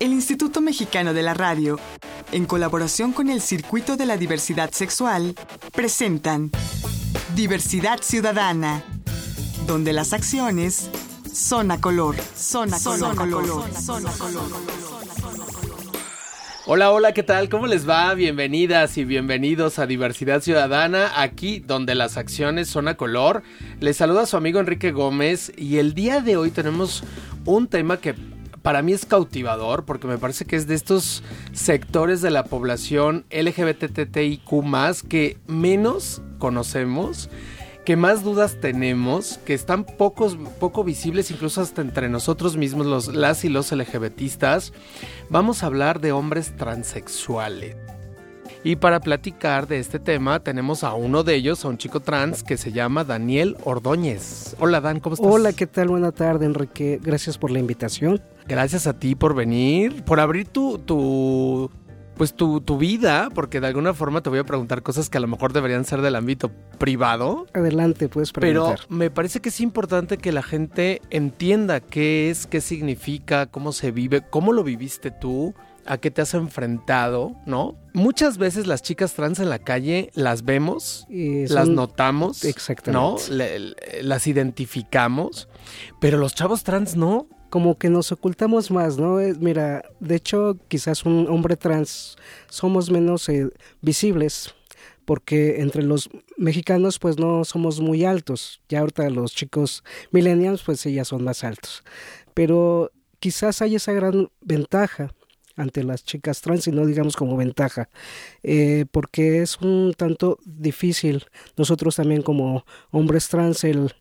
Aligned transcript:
El 0.00 0.12
Instituto 0.12 0.60
Mexicano 0.60 1.12
de 1.12 1.22
la 1.22 1.34
Radio, 1.34 1.76
en 2.30 2.46
colaboración 2.46 3.12
con 3.12 3.28
el 3.28 3.40
Circuito 3.40 3.96
de 3.96 4.06
la 4.06 4.16
Diversidad 4.16 4.70
Sexual, 4.70 5.34
presentan 5.74 6.52
Diversidad 7.34 7.98
Ciudadana, 8.00 8.84
donde 9.66 9.92
las 9.92 10.12
acciones 10.12 10.88
son 11.32 11.72
a 11.72 11.80
color, 11.80 12.14
son 12.36 12.72
a 12.72 12.78
color, 12.78 13.16
color, 13.16 13.74
son 13.74 14.06
a 14.06 14.12
color. 14.12 14.42
Hola, 16.66 16.92
hola, 16.92 17.12
¿qué 17.12 17.24
tal? 17.24 17.48
¿Cómo 17.48 17.66
les 17.66 17.88
va? 17.88 18.14
Bienvenidas 18.14 18.98
y 18.98 19.04
bienvenidos 19.04 19.80
a 19.80 19.86
Diversidad 19.86 20.42
Ciudadana, 20.42 21.10
aquí 21.16 21.58
donde 21.58 21.96
las 21.96 22.16
acciones 22.16 22.68
son 22.68 22.86
a 22.86 22.96
color. 22.96 23.42
Les 23.80 23.96
saluda 23.96 24.26
su 24.26 24.36
amigo 24.36 24.60
Enrique 24.60 24.92
Gómez 24.92 25.50
y 25.56 25.78
el 25.78 25.94
día 25.94 26.20
de 26.20 26.36
hoy 26.36 26.52
tenemos 26.52 27.02
un 27.46 27.66
tema 27.66 27.96
que 27.96 28.14
para 28.62 28.82
mí 28.82 28.92
es 28.92 29.06
cautivador 29.06 29.84
porque 29.84 30.06
me 30.06 30.18
parece 30.18 30.44
que 30.44 30.56
es 30.56 30.66
de 30.66 30.74
estos 30.74 31.22
sectores 31.52 32.20
de 32.22 32.30
la 32.30 32.44
población 32.44 33.24
LGBTTIQ 33.30 34.48
que 35.08 35.38
menos 35.46 36.22
conocemos 36.38 37.30
que 37.88 37.96
más 37.96 38.22
dudas 38.22 38.58
tenemos, 38.60 39.38
que 39.46 39.54
están 39.54 39.84
pocos, 39.84 40.36
poco 40.60 40.84
visibles 40.84 41.30
incluso 41.30 41.62
hasta 41.62 41.80
entre 41.80 42.10
nosotros 42.10 42.54
mismos, 42.54 42.84
los, 42.84 43.14
las 43.14 43.46
y 43.46 43.48
los 43.48 43.72
LGBTistas, 43.72 44.74
vamos 45.30 45.62
a 45.62 45.66
hablar 45.68 45.98
de 46.02 46.12
hombres 46.12 46.54
transexuales. 46.54 47.87
Y 48.64 48.76
para 48.76 49.00
platicar 49.00 49.68
de 49.68 49.78
este 49.78 49.98
tema 49.98 50.40
tenemos 50.40 50.82
a 50.82 50.94
uno 50.94 51.22
de 51.22 51.34
ellos, 51.34 51.64
a 51.64 51.68
un 51.68 51.78
chico 51.78 52.00
trans 52.00 52.42
que 52.42 52.56
se 52.56 52.72
llama 52.72 53.04
Daniel 53.04 53.56
Ordóñez. 53.64 54.56
Hola 54.58 54.80
Dan, 54.80 55.00
¿cómo 55.00 55.14
estás? 55.14 55.30
Hola, 55.30 55.52
¿qué 55.52 55.66
tal? 55.66 55.88
Buena 55.88 56.12
tarde 56.12 56.46
Enrique, 56.46 56.98
gracias 57.02 57.38
por 57.38 57.50
la 57.50 57.60
invitación. 57.60 58.20
Gracias 58.46 58.86
a 58.86 58.98
ti 58.98 59.14
por 59.14 59.34
venir, 59.34 60.04
por 60.04 60.20
abrir 60.20 60.48
tu, 60.48 60.78
tu 60.78 61.70
pues 62.16 62.34
tu, 62.34 62.60
tu, 62.60 62.78
vida, 62.78 63.28
porque 63.32 63.60
de 63.60 63.68
alguna 63.68 63.94
forma 63.94 64.22
te 64.22 64.28
voy 64.28 64.40
a 64.40 64.44
preguntar 64.44 64.82
cosas 64.82 65.08
que 65.08 65.18
a 65.18 65.20
lo 65.20 65.28
mejor 65.28 65.52
deberían 65.52 65.84
ser 65.84 66.02
del 66.02 66.16
ámbito 66.16 66.50
privado. 66.76 67.46
Adelante, 67.54 68.08
puedes 68.08 68.32
preguntar. 68.32 68.80
Pero 68.80 68.96
me 68.96 69.08
parece 69.08 69.40
que 69.40 69.50
es 69.50 69.60
importante 69.60 70.18
que 70.18 70.32
la 70.32 70.42
gente 70.42 71.00
entienda 71.10 71.78
qué 71.78 72.28
es, 72.28 72.48
qué 72.48 72.60
significa, 72.60 73.46
cómo 73.46 73.70
se 73.70 73.92
vive, 73.92 74.22
cómo 74.28 74.52
lo 74.52 74.64
viviste 74.64 75.12
tú, 75.12 75.54
a 75.88 75.96
qué 75.96 76.10
te 76.10 76.20
has 76.20 76.34
enfrentado, 76.34 77.34
¿no? 77.46 77.76
Muchas 77.94 78.36
veces 78.36 78.66
las 78.66 78.82
chicas 78.82 79.14
trans 79.14 79.40
en 79.40 79.48
la 79.48 79.58
calle 79.58 80.10
las 80.14 80.44
vemos, 80.44 81.06
son... 81.08 81.54
las 81.54 81.68
notamos, 81.68 82.42
¿no? 82.86 83.16
Le, 83.30 83.74
las 84.02 84.26
identificamos, 84.26 85.48
pero 85.98 86.18
los 86.18 86.34
chavos 86.34 86.62
trans 86.62 86.94
no 86.94 87.26
como 87.48 87.78
que 87.78 87.88
nos 87.88 88.12
ocultamos 88.12 88.70
más, 88.70 88.98
¿no? 88.98 89.16
Mira, 89.40 89.82
de 90.00 90.16
hecho, 90.16 90.58
quizás 90.68 91.06
un 91.06 91.26
hombre 91.30 91.56
trans 91.56 92.16
somos 92.50 92.90
menos 92.90 93.26
eh, 93.30 93.48
visibles 93.80 94.54
porque 95.06 95.62
entre 95.62 95.82
los 95.82 96.10
mexicanos 96.36 96.98
pues 96.98 97.18
no 97.18 97.42
somos 97.46 97.80
muy 97.80 98.04
altos. 98.04 98.60
Ya 98.68 98.80
ahorita 98.80 99.08
los 99.08 99.34
chicos 99.34 99.82
millennials 100.10 100.62
pues 100.62 100.84
ya 100.84 101.06
son 101.06 101.24
más 101.24 101.44
altos. 101.44 101.82
Pero 102.34 102.92
quizás 103.18 103.62
hay 103.62 103.76
esa 103.76 103.92
gran 103.92 104.28
ventaja 104.42 105.14
ante 105.58 105.82
las 105.82 106.04
chicas 106.04 106.40
trans 106.40 106.66
y 106.68 106.72
no 106.72 106.86
digamos 106.86 107.16
como 107.16 107.36
ventaja, 107.36 107.90
eh, 108.42 108.86
porque 108.90 109.42
es 109.42 109.58
un 109.60 109.92
tanto 109.96 110.38
difícil 110.44 111.24
nosotros 111.56 111.96
también 111.96 112.22
como 112.22 112.64
hombres 112.90 113.28
trans 113.28 113.64
el 113.64 113.92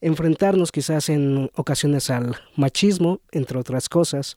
enfrentarnos 0.00 0.70
quizás 0.70 1.08
en 1.08 1.50
ocasiones 1.54 2.10
al 2.10 2.36
machismo, 2.54 3.20
entre 3.32 3.58
otras 3.58 3.88
cosas. 3.88 4.36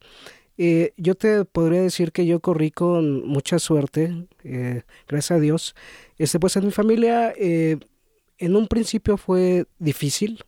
Eh, 0.58 0.94
yo 0.98 1.16
te 1.16 1.46
podría 1.46 1.82
decir 1.82 2.12
que 2.12 2.26
yo 2.26 2.40
corrí 2.40 2.72
con 2.72 3.26
mucha 3.28 3.60
suerte, 3.60 4.28
eh, 4.44 4.82
gracias 5.08 5.38
a 5.38 5.40
Dios. 5.40 5.76
Este, 6.18 6.40
pues 6.40 6.56
en 6.56 6.66
mi 6.66 6.72
familia 6.72 7.34
en 7.38 8.56
un 8.56 8.68
principio 8.68 9.18
fue 9.18 9.66
difícil, 9.78 10.44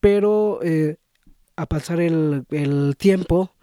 pero 0.00 0.60
a 1.56 1.66
pasar 1.66 2.00
el 2.00 2.94
tiempo, 2.96 3.55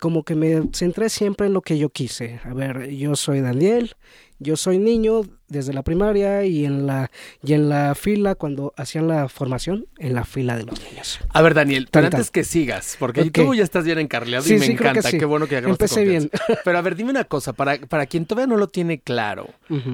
como 0.00 0.24
que 0.24 0.34
me 0.34 0.68
centré 0.72 1.08
siempre 1.08 1.46
en 1.46 1.52
lo 1.52 1.62
que 1.62 1.78
yo 1.78 1.90
quise. 1.90 2.40
A 2.44 2.54
ver, 2.54 2.90
yo 2.90 3.16
soy 3.16 3.40
Daniel 3.40 3.94
yo 4.40 4.56
soy 4.56 4.78
niño 4.78 5.20
desde 5.48 5.74
la 5.74 5.82
primaria 5.82 6.44
y 6.44 6.64
en 6.64 6.86
la 6.86 7.10
y 7.44 7.52
en 7.52 7.68
la 7.68 7.94
fila 7.94 8.34
cuando 8.34 8.72
hacían 8.76 9.06
la 9.06 9.28
formación 9.28 9.86
en 9.98 10.14
la 10.14 10.24
fila 10.24 10.56
de 10.56 10.64
los 10.64 10.82
niños. 10.82 11.20
A 11.28 11.42
ver, 11.42 11.52
Daniel, 11.52 11.88
pero 11.90 12.06
antes 12.06 12.30
que 12.30 12.42
sigas, 12.42 12.96
porque 12.98 13.30
tú 13.30 13.54
ya 13.54 13.62
estás 13.62 13.84
bien 13.84 13.98
encarleado 13.98 14.48
y 14.48 14.58
me 14.58 14.66
encanta, 14.66 15.12
qué 15.12 15.24
bueno 15.26 15.46
que 15.46 15.58
hagamos 15.58 15.74
Empecé 15.74 16.04
bien. 16.04 16.30
Pero 16.64 16.78
a 16.78 16.80
ver, 16.80 16.96
dime 16.96 17.10
una 17.10 17.24
cosa, 17.24 17.52
para, 17.52 17.78
para 17.78 18.06
quien 18.06 18.24
todavía 18.24 18.46
no 18.46 18.56
lo 18.56 18.68
tiene 18.68 19.00
claro, 19.00 19.46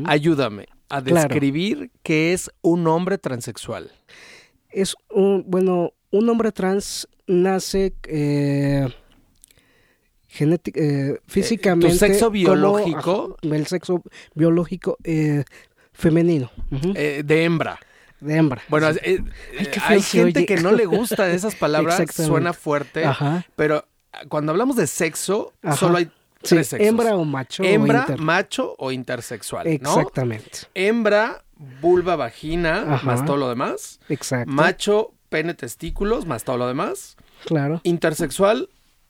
ayúdame 0.04 0.68
a 0.88 1.00
describir 1.00 1.90
qué 2.04 2.32
es 2.32 2.50
un 2.62 2.86
hombre 2.86 3.18
transexual. 3.18 3.90
Es 4.70 4.94
un, 5.10 5.44
bueno, 5.48 5.92
un 6.12 6.28
hombre 6.28 6.52
trans 6.52 7.08
nace 7.26 7.94
eh, 8.04 8.86
genética, 10.36 10.80
eh, 10.80 11.18
físicamente. 11.26 11.88
¿Tu 11.88 11.98
sexo 11.98 12.30
biológico? 12.30 13.36
el 13.42 13.66
sexo 13.66 14.02
biológico 14.34 14.98
eh, 15.02 15.44
femenino. 15.92 16.50
eh, 16.94 17.22
de 17.24 17.44
hembra. 17.44 17.78
De 18.20 18.36
hembra. 18.36 18.62
Bueno, 18.68 18.88
eh, 19.02 19.22
hay 19.86 20.02
gente 20.02 20.46
que 20.46 20.56
no 20.56 20.72
le 20.72 20.86
gusta 20.86 21.30
esas 21.30 21.54
palabras, 21.64 22.02
suena 22.14 22.52
fuerte, 22.52 23.04
pero 23.56 23.86
cuando 24.28 24.52
hablamos 24.52 24.76
de 24.76 24.86
sexo, 24.86 25.52
solo 25.76 25.98
hay 25.98 26.10
tres 26.42 26.68
sexos. 26.68 26.86
Hembra 26.86 27.16
o 27.16 27.24
macho. 27.24 27.62
Hembra, 27.64 28.06
macho 28.18 28.74
o 28.78 28.92
intersexual. 28.92 29.66
Exactamente. 29.66 30.60
Hembra, 30.74 31.44
vulva, 31.80 32.16
vagina, 32.16 33.00
más 33.02 33.24
todo 33.24 33.36
lo 33.36 33.48
demás. 33.48 34.00
Exacto. 34.08 34.50
Macho, 34.50 35.14
pene, 35.28 35.54
testículos, 35.54 36.26
más 36.26 36.44
todo 36.44 36.58
lo 36.58 36.68
demás. 36.68 37.16
Claro. 37.44 37.80
Intersexual, 37.84 38.68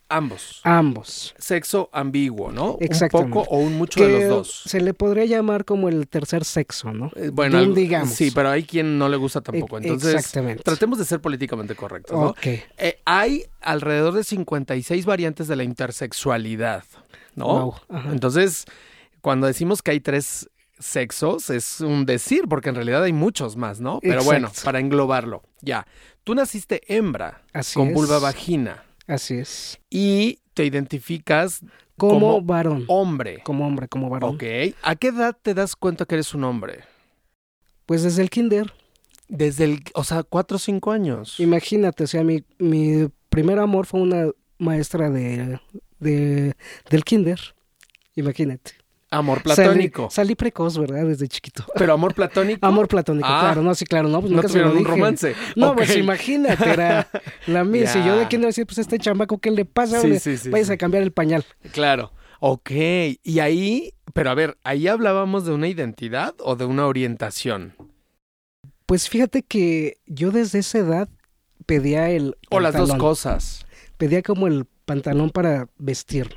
Ambos. 0.09 0.61
Ambos. 0.63 1.35
Sexo 1.37 1.91
ambiguo, 1.93 2.53
¿no? 2.53 2.77
Exactamente. 2.81 3.39
Un 3.39 3.45
poco 3.45 3.55
o 3.55 3.59
un 3.59 3.77
mucho 3.77 4.01
de 4.01 4.21
los 4.21 4.29
dos. 4.29 4.63
Se 4.67 4.81
le 4.81 4.95
podría 4.95 5.25
llamar 5.25 5.65
como 5.65 5.89
el 5.89 6.07
tercer 6.07 6.45
sexo, 6.45 6.93
¿no? 6.93 7.11
Eh, 7.17 7.31
bueno, 7.33 7.65
digamos. 7.67 8.11
Sí, 8.11 8.31
pero 8.33 8.51
hay 8.51 8.63
quien 8.63 8.99
no 8.99 9.09
le 9.09 9.17
gusta 9.17 9.41
tampoco. 9.41 9.79
Entonces, 9.79 10.15
Exactamente. 10.15 10.63
tratemos 10.63 10.99
de 10.99 11.05
ser 11.05 11.21
políticamente 11.21 11.75
correctos, 11.75 12.17
¿no? 12.19 12.29
Ok. 12.29 12.47
Eh, 12.47 13.01
hay 13.05 13.45
alrededor 13.61 14.15
de 14.15 14.23
56 14.23 15.07
variantes 15.07 15.49
de 15.49 15.57
la 15.57 15.65
intersexualidad, 15.65 16.85
¿no? 17.35 17.47
Wow. 17.47 17.75
Entonces, 18.13 18.65
cuando 19.21 19.49
decimos 19.49 19.83
que 19.83 19.91
hay 19.91 20.01
tres 20.01 20.49
sexos, 20.79 21.51
es 21.51 21.81
un 21.81 22.07
decir, 22.07 22.43
porque 22.49 22.69
en 22.69 22.75
realidad 22.77 23.03
hay 23.03 23.13
muchos 23.13 23.57
más, 23.57 23.81
¿no? 23.81 23.99
Pero 24.03 24.15
Exacto. 24.21 24.31
bueno, 24.31 24.53
para 24.63 24.79
englobarlo, 24.79 25.43
ya. 25.63 25.87
Tú 26.23 26.35
naciste 26.35 26.83
hembra 26.95 27.43
Así 27.53 27.75
con 27.75 27.89
es. 27.89 27.95
vulva 27.95 28.19
vagina. 28.19 28.83
Así 29.07 29.35
es. 29.35 29.79
Y 29.91 30.41
te 30.55 30.65
identificas 30.65 31.61
como, 31.97 32.13
como 32.13 32.43
varón. 32.43 32.85
hombre. 32.89 33.41
Como 33.45 33.67
hombre, 33.67 33.89
como 33.89 34.11
varón. 34.11 34.35
Ok. 34.35 34.43
¿A 34.83 34.97
qué 34.97 35.09
edad 35.09 35.37
te 35.41 35.55
das 35.55 35.77
cuenta 35.77 36.05
que 36.05 36.17
eres 36.17 36.35
un 36.35 36.45
hombre? 36.45 36.81
Pues 37.87 38.03
desde 38.03 38.23
el 38.23 38.31
kinder. 38.31 38.73
Desde 39.29 39.65
el, 39.65 39.83
o 39.95 40.05
sea, 40.05 40.23
cuatro 40.23 40.57
o 40.57 40.61
cinco 40.61 40.93
años. 40.93 41.41
Imagínate, 41.41 42.05
o 42.05 42.07
sea, 42.07 42.23
mi, 42.23 42.45
mi 42.59 43.09
primer 43.29 43.59
amor 43.59 43.87
fue 43.87 44.01
una 44.01 44.31
maestra 44.59 45.11
de, 45.11 45.61
de 45.99 46.55
del 46.91 47.05
kinder. 47.05 47.41
Imagínate. 48.15 48.73
Amor 49.11 49.43
platónico. 49.43 50.03
Salí, 50.11 50.15
salí, 50.29 50.35
precoz, 50.35 50.77
¿verdad? 50.79 51.07
Desde 51.07 51.29
chiquito. 51.29 51.65
Pero 51.77 51.93
amor 51.93 52.13
platónico. 52.15 52.67
Amor 52.67 52.89
platónico, 52.89 53.27
Ah. 53.31 53.41
claro, 53.43 53.63
no, 53.63 53.75
sí, 53.75 53.85
claro, 53.85 54.09
no, 54.09 54.21
pues 54.21 54.31
no 54.33 54.37
nunca 54.39 54.49
se 54.49 54.59
lo 54.59 54.65
tuvieron 54.65 54.79
un 54.79 54.85
dije. 54.85 54.97
romance. 54.97 55.35
No, 55.55 55.71
Ok. 55.71 55.77
pues 55.77 55.97
imagínate, 55.97 56.69
era 56.71 57.09
la 57.47 57.63
mía. 57.65 57.87
Si 57.87 58.03
yo 58.05 58.17
de 58.19 58.27
kinder 58.27 58.49
decía, 58.49 58.65
pues 58.67 58.79
este 58.79 58.99
chamaco, 58.99 59.39
¿qué 59.39 59.51
le 59.53 59.65
pasa? 59.65 60.01
Sí, 60.01 60.19
sí, 60.19 60.37
sí, 60.37 60.51
a 60.73 60.77
cambiar 60.77 61.03
el 61.05 61.13
pañal. 61.13 61.45
Claro. 61.73 62.13
Ok. 62.41 62.71
Y 63.23 63.39
ahí, 63.39 63.95
pero 64.13 64.31
a 64.31 64.35
ver, 64.35 64.59
ahí 64.65 64.89
hablábamos 64.89 65.45
de 65.47 65.53
una 65.53 65.69
identidad 65.69 66.35
o 66.41 66.57
de 66.57 66.65
una 66.65 66.87
orientación. 66.87 67.75
Pues 68.87 69.09
fíjate 69.09 69.43
que 69.43 69.99
yo 70.07 70.31
desde 70.33 70.59
esa 70.61 70.79
edad 70.79 71.09
pedía 71.65 72.11
el 72.11 72.37
O 72.51 72.61
las 72.61 72.75
dos 72.75 72.95
cosas. 72.95 73.67
Pedía 73.97 74.23
como 74.23 74.47
el 74.47 74.67
pantalón 74.85 75.31
para 75.31 75.69
vestirme. 75.79 76.37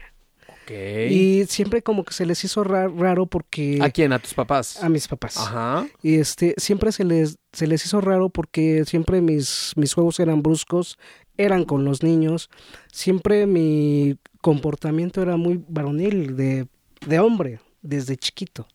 Y 0.72 1.46
siempre 1.48 1.82
como 1.82 2.04
que 2.04 2.14
se 2.14 2.26
les 2.26 2.44
hizo 2.44 2.64
ra- 2.64 2.88
raro 2.88 3.26
porque... 3.26 3.80
¿A 3.82 3.90
quién? 3.90 4.14
¿A 4.14 4.20
tus 4.20 4.34
papás? 4.34 4.82
A 4.84 4.90
mis 4.90 5.08
papás. 5.08 5.38
Ajá. 5.38 5.88
Y 6.04 6.16
este, 6.16 6.54
siempre 6.58 6.92
se 6.92 7.04
les, 7.04 7.38
se 7.54 7.68
les 7.68 7.86
hizo 7.86 8.02
raro 8.02 8.30
porque 8.30 8.84
siempre 8.86 9.22
mis, 9.22 9.74
mis 9.76 9.94
juegos 9.94 10.20
eran 10.20 10.42
bruscos, 10.44 10.98
eran 11.38 11.64
con 11.66 11.86
los 11.86 12.04
niños, 12.04 12.50
siempre 12.92 13.48
mi 13.48 14.18
comportamiento 14.42 15.22
era 15.22 15.38
muy 15.38 15.64
varonil, 15.68 16.36
de, 16.36 16.68
de 17.06 17.20
hombre, 17.20 17.60
desde 17.82 18.18
chiquito, 18.18 18.68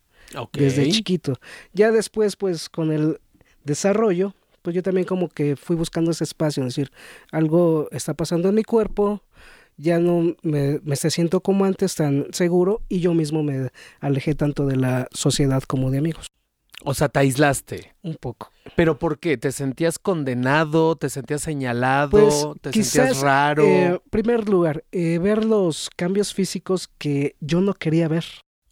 desde 0.53 0.89
chiquito. 0.91 1.35
Ya 1.73 1.91
después, 1.93 2.37
pues, 2.37 2.69
con 2.69 2.91
el 2.93 3.21
desarrollo, 3.65 4.35
pues 4.63 4.75
yo 4.75 4.83
también 4.83 5.07
como 5.07 5.29
que 5.29 5.57
fui 5.57 5.77
buscando 5.77 6.11
ese 6.11 6.25
espacio, 6.25 6.63
es 6.63 6.75
decir, 6.75 6.91
algo 7.31 7.89
está 7.93 8.15
pasando 8.15 8.49
en 8.49 8.55
mi 8.55 8.63
cuerpo 8.65 9.23
ya 9.77 9.99
no 9.99 10.35
me, 10.43 10.81
me 10.83 10.97
siento 10.97 11.41
como 11.41 11.65
antes 11.65 11.95
tan 11.95 12.27
seguro 12.33 12.83
y 12.89 13.01
yo 13.01 13.15
mismo 13.15 13.43
me 13.43 13.71
alejé 14.01 14.35
tanto 14.35 14.67
de 14.67 14.77
la 14.77 15.09
sociedad 15.13 15.63
como 15.63 15.91
de 15.91 15.99
amigos. 15.99 16.27
O 16.87 16.93
sea, 16.93 17.09
te 17.09 17.19
aislaste. 17.21 17.95
Un 18.03 18.15
poco. 18.17 18.51
¿Pero 18.77 18.99
por 18.99 19.19
qué? 19.19 19.39
¿Te 19.39 19.53
sentías 19.53 19.99
condenado? 19.99 20.97
¿Te 20.97 21.09
sentías 21.09 21.41
señalado? 21.41 22.11
Pues, 22.11 22.47
¿Te 22.61 22.71
quizás, 22.73 22.93
sentías 22.93 23.21
raro? 23.23 23.65
En 23.65 24.01
primer 24.11 24.49
lugar, 24.49 24.85
eh, 24.93 25.19
ver 25.19 25.45
los 25.47 25.89
cambios 25.97 26.35
físicos 26.35 26.89
que 26.99 27.37
yo 27.41 27.61
no 27.63 27.73
quería 27.75 28.09
ver. 28.09 28.25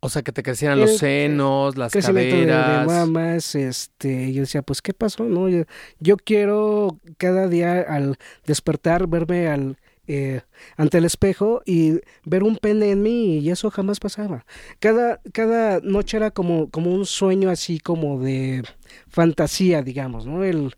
o 0.04 0.08
sea, 0.10 0.22
que 0.22 0.32
te 0.32 0.42
crecieran 0.42 0.80
los 0.80 0.90
el- 0.90 0.98
senos, 0.98 1.78
las 1.78 1.92
crecimiento 1.92 2.34
de, 2.36 2.42
de 2.42 2.48
caderas. 2.48 2.86
mamas, 2.86 3.54
este, 3.54 4.32
yo 4.32 4.40
decía, 4.42 4.60
pues, 4.62 4.82
¿qué 4.82 4.92
pasó? 4.92 5.24
No, 5.24 5.48
yo, 5.48 5.62
yo 6.00 6.16
quiero 6.16 6.98
cada 7.18 7.46
día 7.48 7.80
al 7.82 8.16
despertar 8.44 9.06
verme 9.06 9.46
al 9.46 9.78
eh, 10.06 10.40
ante 10.76 10.98
el 10.98 11.04
espejo 11.04 11.62
y 11.64 12.00
ver 12.24 12.42
un 12.42 12.56
pene 12.56 12.90
en 12.90 13.02
mí 13.02 13.38
y 13.38 13.50
eso 13.50 13.70
jamás 13.70 14.00
pasaba. 14.00 14.44
Cada, 14.80 15.20
cada 15.32 15.80
noche 15.80 16.16
era 16.16 16.30
como, 16.30 16.70
como 16.70 16.92
un 16.92 17.06
sueño 17.06 17.50
así 17.50 17.78
como 17.78 18.20
de 18.20 18.62
fantasía, 19.08 19.82
digamos, 19.82 20.26
¿no? 20.26 20.44
El 20.44 20.74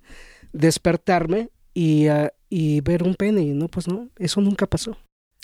despertarme 0.52 1.50
y, 1.72 2.08
ah, 2.08 2.32
y 2.48 2.80
ver 2.82 3.02
un 3.02 3.14
pene 3.14 3.42
y 3.42 3.52
no, 3.52 3.68
pues 3.68 3.88
no, 3.88 4.08
eso 4.18 4.40
nunca 4.40 4.66
pasó. 4.66 4.96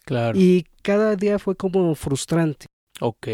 Claro. 0.05 0.38
Y 0.38 0.67
cada 0.83 1.17
día 1.17 1.38
fue 1.38 1.56
como 1.56 1.94
frustrante. 1.94 2.67
Ok, 3.00 3.29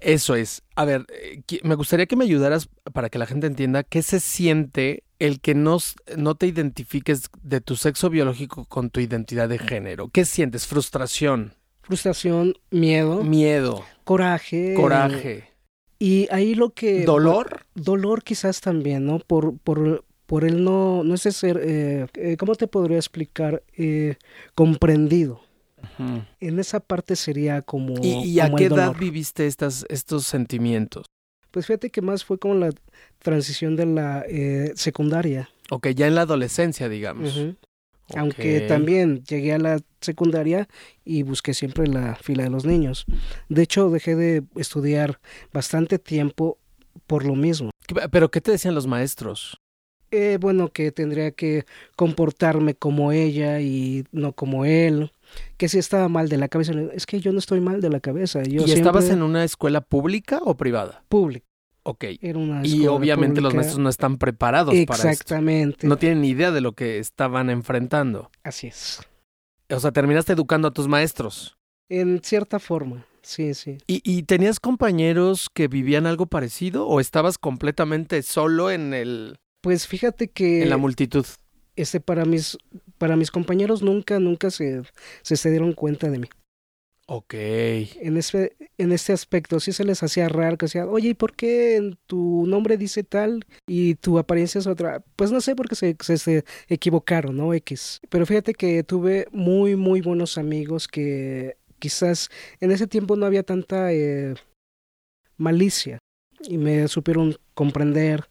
eso 0.00 0.36
es. 0.36 0.62
A 0.74 0.84
ver, 0.84 1.04
eh, 1.12 1.42
me 1.62 1.74
gustaría 1.74 2.06
que 2.06 2.16
me 2.16 2.24
ayudaras 2.24 2.68
para 2.92 3.10
que 3.10 3.18
la 3.18 3.26
gente 3.26 3.46
entienda 3.46 3.82
qué 3.82 4.02
se 4.02 4.20
siente 4.20 5.04
el 5.18 5.40
que 5.40 5.54
no, 5.54 5.78
no 6.16 6.34
te 6.34 6.46
identifiques 6.46 7.30
de 7.42 7.60
tu 7.60 7.76
sexo 7.76 8.10
biológico 8.10 8.64
con 8.66 8.90
tu 8.90 9.00
identidad 9.00 9.48
de 9.48 9.58
género. 9.58 10.08
¿Qué 10.08 10.24
sientes? 10.24 10.66
Frustración, 10.66 11.54
Frustración, 11.82 12.54
miedo, 12.70 13.22
miedo, 13.22 13.84
coraje. 14.04 14.74
coraje, 14.74 15.44
Y 15.98 16.26
ahí 16.32 16.54
lo 16.54 16.70
que... 16.70 17.04
dolor. 17.04 17.64
Dolor 17.74 18.24
quizás 18.24 18.60
también, 18.60 19.06
¿no? 19.06 19.20
Por, 19.20 19.56
por, 19.58 20.04
por 20.26 20.44
el 20.44 20.64
no, 20.64 21.04
no 21.04 21.16
sé 21.16 21.30
ser, 21.32 21.60
eh, 21.62 22.06
eh, 22.14 22.36
¿cómo 22.36 22.54
te 22.56 22.66
podría 22.66 22.96
explicar? 22.96 23.62
Eh, 23.76 24.16
comprendido. 24.54 25.40
En 26.40 26.58
esa 26.58 26.80
parte 26.80 27.14
sería 27.14 27.62
como... 27.62 27.94
¿Y, 28.02 28.24
y 28.24 28.40
a 28.40 28.52
qué 28.52 28.64
edad 28.64 28.88
dolor. 28.88 28.98
viviste 28.98 29.46
estas, 29.46 29.86
estos 29.88 30.26
sentimientos? 30.26 31.06
Pues 31.56 31.64
fíjate 31.64 31.88
que 31.88 32.02
más 32.02 32.22
fue 32.22 32.38
como 32.38 32.52
la 32.54 32.68
transición 33.18 33.76
de 33.76 33.86
la 33.86 34.26
eh, 34.28 34.72
secundaria. 34.74 35.48
Ok, 35.70 35.88
ya 35.88 36.06
en 36.06 36.14
la 36.14 36.20
adolescencia, 36.20 36.86
digamos. 36.90 37.34
Aunque 38.14 38.60
también 38.68 39.24
llegué 39.24 39.54
a 39.54 39.58
la 39.58 39.80
secundaria 40.02 40.68
y 41.02 41.22
busqué 41.22 41.54
siempre 41.54 41.86
la 41.86 42.14
fila 42.16 42.42
de 42.42 42.50
los 42.50 42.66
niños. 42.66 43.06
De 43.48 43.62
hecho, 43.62 43.88
dejé 43.88 44.16
de 44.16 44.44
estudiar 44.56 45.18
bastante 45.50 45.98
tiempo 45.98 46.58
por 47.06 47.24
lo 47.24 47.34
mismo. 47.34 47.70
¿Qué- 47.86 48.06
¿Pero 48.10 48.30
qué 48.30 48.42
te 48.42 48.50
decían 48.50 48.74
los 48.74 48.86
maestros? 48.86 49.56
Eh, 50.12 50.38
bueno, 50.40 50.68
que 50.68 50.92
tendría 50.92 51.32
que 51.32 51.64
comportarme 51.96 52.74
como 52.74 53.12
ella 53.12 53.60
y 53.60 54.04
no 54.12 54.34
como 54.34 54.64
él. 54.64 55.10
Que 55.56 55.68
si 55.68 55.78
estaba 55.78 56.08
mal 56.08 56.28
de 56.28 56.36
la 56.36 56.46
cabeza. 56.48 56.72
Es 56.94 57.06
que 57.06 57.18
yo 57.20 57.32
no 57.32 57.40
estoy 57.40 57.60
mal 57.60 57.80
de 57.80 57.90
la 57.90 57.98
cabeza. 57.98 58.44
Yo 58.44 58.64
¿Y 58.64 58.70
estabas 58.70 59.10
en 59.10 59.22
una 59.22 59.42
escuela 59.42 59.80
pública 59.80 60.38
o 60.42 60.56
privada? 60.56 61.02
público. 61.08 61.45
Ok. 61.88 62.04
Era 62.20 62.38
una 62.38 62.66
Y 62.66 62.88
obviamente 62.88 63.40
los 63.40 63.54
maestros 63.54 63.78
no 63.78 63.88
están 63.88 64.18
preparados 64.18 64.74
para 64.86 64.96
esto. 64.98 65.08
Exactamente. 65.08 65.86
No 65.86 65.96
tienen 65.96 66.20
ni 66.20 66.30
idea 66.30 66.50
de 66.50 66.60
lo 66.60 66.72
que 66.72 66.98
estaban 66.98 67.48
enfrentando. 67.48 68.30
Así 68.42 68.66
es. 68.66 69.00
O 69.70 69.78
sea, 69.78 69.92
terminaste 69.92 70.32
educando 70.32 70.66
a 70.66 70.72
tus 70.72 70.88
maestros. 70.88 71.56
En 71.88 72.20
cierta 72.24 72.58
forma. 72.58 73.06
Sí, 73.22 73.54
sí. 73.54 73.78
¿Y, 73.86 74.02
y 74.04 74.24
tenías 74.24 74.58
compañeros 74.58 75.48
que 75.52 75.68
vivían 75.68 76.06
algo 76.06 76.26
parecido 76.26 76.88
o 76.88 76.98
estabas 76.98 77.38
completamente 77.38 78.20
solo 78.24 78.72
en 78.72 78.92
el 78.92 79.38
Pues 79.60 79.86
fíjate 79.86 80.28
que 80.28 80.62
en 80.64 80.70
la 80.70 80.76
multitud? 80.76 81.24
este 81.76 82.00
para 82.00 82.24
mis 82.24 82.58
para 82.98 83.16
mis 83.16 83.30
compañeros 83.30 83.82
nunca 83.82 84.18
nunca 84.18 84.50
se, 84.50 84.82
se 85.22 85.36
se 85.36 85.50
dieron 85.50 85.72
cuenta 85.72 86.08
de 86.10 86.18
mí. 86.18 86.28
Ok. 87.08 87.34
En 87.34 88.16
ese 88.16 88.56
en 88.78 88.90
este 88.90 89.12
aspecto 89.12 89.60
sí 89.60 89.72
se 89.72 89.84
les 89.84 90.02
hacía 90.02 90.28
raro 90.28 90.58
que 90.58 90.66
decían, 90.66 90.88
"Oye, 90.90 91.10
¿y 91.10 91.14
por 91.14 91.34
qué 91.34 91.76
en 91.76 91.96
tu 92.06 92.44
nombre 92.46 92.76
dice 92.76 93.04
tal 93.04 93.46
y 93.66 93.94
tu 93.94 94.18
apariencia 94.18 94.58
es 94.58 94.66
otra?" 94.66 95.04
Pues 95.14 95.30
no 95.30 95.40
sé 95.40 95.54
porque 95.54 95.76
se, 95.76 95.96
se, 96.00 96.18
se 96.18 96.44
equivocaron, 96.68 97.36
¿no? 97.36 97.54
X. 97.54 98.00
Pero 98.10 98.26
fíjate 98.26 98.54
que 98.54 98.82
tuve 98.82 99.28
muy 99.30 99.76
muy 99.76 100.00
buenos 100.00 100.36
amigos 100.36 100.88
que 100.88 101.56
quizás 101.78 102.28
en 102.60 102.72
ese 102.72 102.88
tiempo 102.88 103.14
no 103.14 103.26
había 103.26 103.44
tanta 103.44 103.92
eh, 103.92 104.34
malicia 105.36 105.98
y 106.48 106.58
me 106.58 106.88
supieron 106.88 107.36
comprender, 107.54 108.28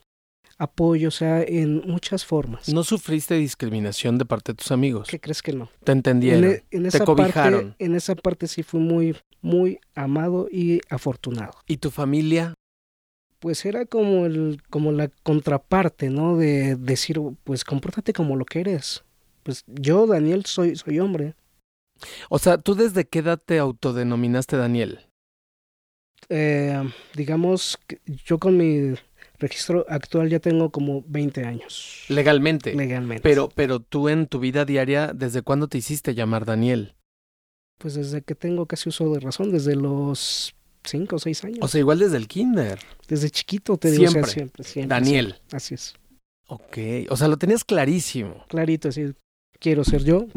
apoyo, 0.58 1.10
o 1.10 1.12
sea, 1.12 1.42
en 1.44 1.82
muchas 1.88 2.26
formas. 2.26 2.70
¿No 2.70 2.84
sufriste 2.84 3.36
discriminación 3.36 4.18
de 4.18 4.26
parte 4.26 4.52
de 4.54 4.58
tus 4.58 4.72
amigos? 4.72 5.08
¿Qué 5.10 5.20
crees 5.20 5.42
que 5.42 5.52
no? 5.54 5.70
Te 5.84 5.92
En, 5.92 5.98
entendieron. 6.00 6.44
e- 6.46 6.64
en 6.72 6.86
esa 6.86 7.04
cobijaron. 7.06 7.72
parte, 7.72 7.86
en 7.86 7.96
esa 7.96 8.16
parte 8.16 8.48
sí 8.48 8.64
fui 8.64 8.80
muy, 8.80 9.16
muy 9.42 9.80
amado 9.96 10.48
y 10.52 10.80
afortunado. 10.90 11.54
¿Y 11.68 11.78
tu 11.78 11.92
familia? 11.92 12.54
Pues 13.40 13.66
era 13.66 13.86
como 13.86 14.26
el, 14.26 14.62
como 14.70 14.92
la 14.92 15.10
contraparte, 15.24 16.10
¿no? 16.10 16.38
De 16.38 16.76
decir, 16.78 17.20
pues 17.44 17.64
compórtate 17.64 18.14
como 18.14 18.36
lo 18.38 18.46
que 18.46 18.62
eres. 18.62 19.04
Pues 19.44 19.64
yo, 19.68 20.08
Daniel, 20.08 20.46
soy, 20.46 20.76
soy 20.78 21.00
hombre. 21.00 21.36
O 22.30 22.40
sea, 22.40 22.58
¿tú 22.58 22.76
desde 22.76 23.06
qué 23.06 23.20
edad 23.20 23.40
te 23.44 23.60
autodenominaste 23.60 24.58
Daniel? 24.58 25.02
Eh, 26.30 26.82
digamos, 27.14 27.78
yo 28.26 28.40
con 28.40 28.58
mi 28.58 28.96
registro 29.40 29.86
actual 29.90 30.30
ya 30.30 30.40
tengo 30.40 30.70
como 30.72 31.04
20 31.08 31.44
años. 31.46 32.04
Legalmente. 32.10 32.74
Legalmente. 32.76 33.22
Pero, 33.24 33.50
pero 33.54 33.80
tú 33.80 34.10
en 34.10 34.28
tu 34.28 34.40
vida 34.40 34.66
diaria, 34.66 35.12
¿desde 35.14 35.42
cuándo 35.42 35.68
te 35.68 35.78
hiciste 35.78 36.14
llamar 36.16 36.46
Daniel? 36.46 36.96
Pues 37.78 37.94
desde 37.96 38.22
que 38.22 38.36
tengo 38.36 38.66
casi 38.66 38.90
uso 38.90 39.12
de 39.14 39.20
razón, 39.20 39.52
desde 39.52 39.76
los 39.76 40.56
5 40.86 41.16
o 41.16 41.20
6 41.20 41.44
años. 41.44 41.60
O 41.62 41.68
sea, 41.68 41.80
igual 41.80 42.00
desde 42.00 42.18
el 42.18 42.28
kinder. 42.28 42.80
desde 43.08 43.30
chiquito 43.30 43.78
te 43.78 43.92
digo, 43.92 44.04
o 44.06 44.08
sea, 44.08 44.12
Siempre. 44.24 44.32
siempre, 44.32 44.64
siempre. 44.64 44.88
Daniel. 44.96 45.26
siempre. 45.34 45.58
Así 45.58 45.74
es. 45.76 45.94
Ok. 46.48 46.78
O 47.10 47.18
sea, 47.18 47.28
lo 47.28 47.38
tenías 47.38 47.64
clarísimo. 47.64 48.46
clarito, 48.48 48.90
así, 48.90 49.14
quiero 49.60 49.84
ser 49.84 50.04
yo. 50.04 50.28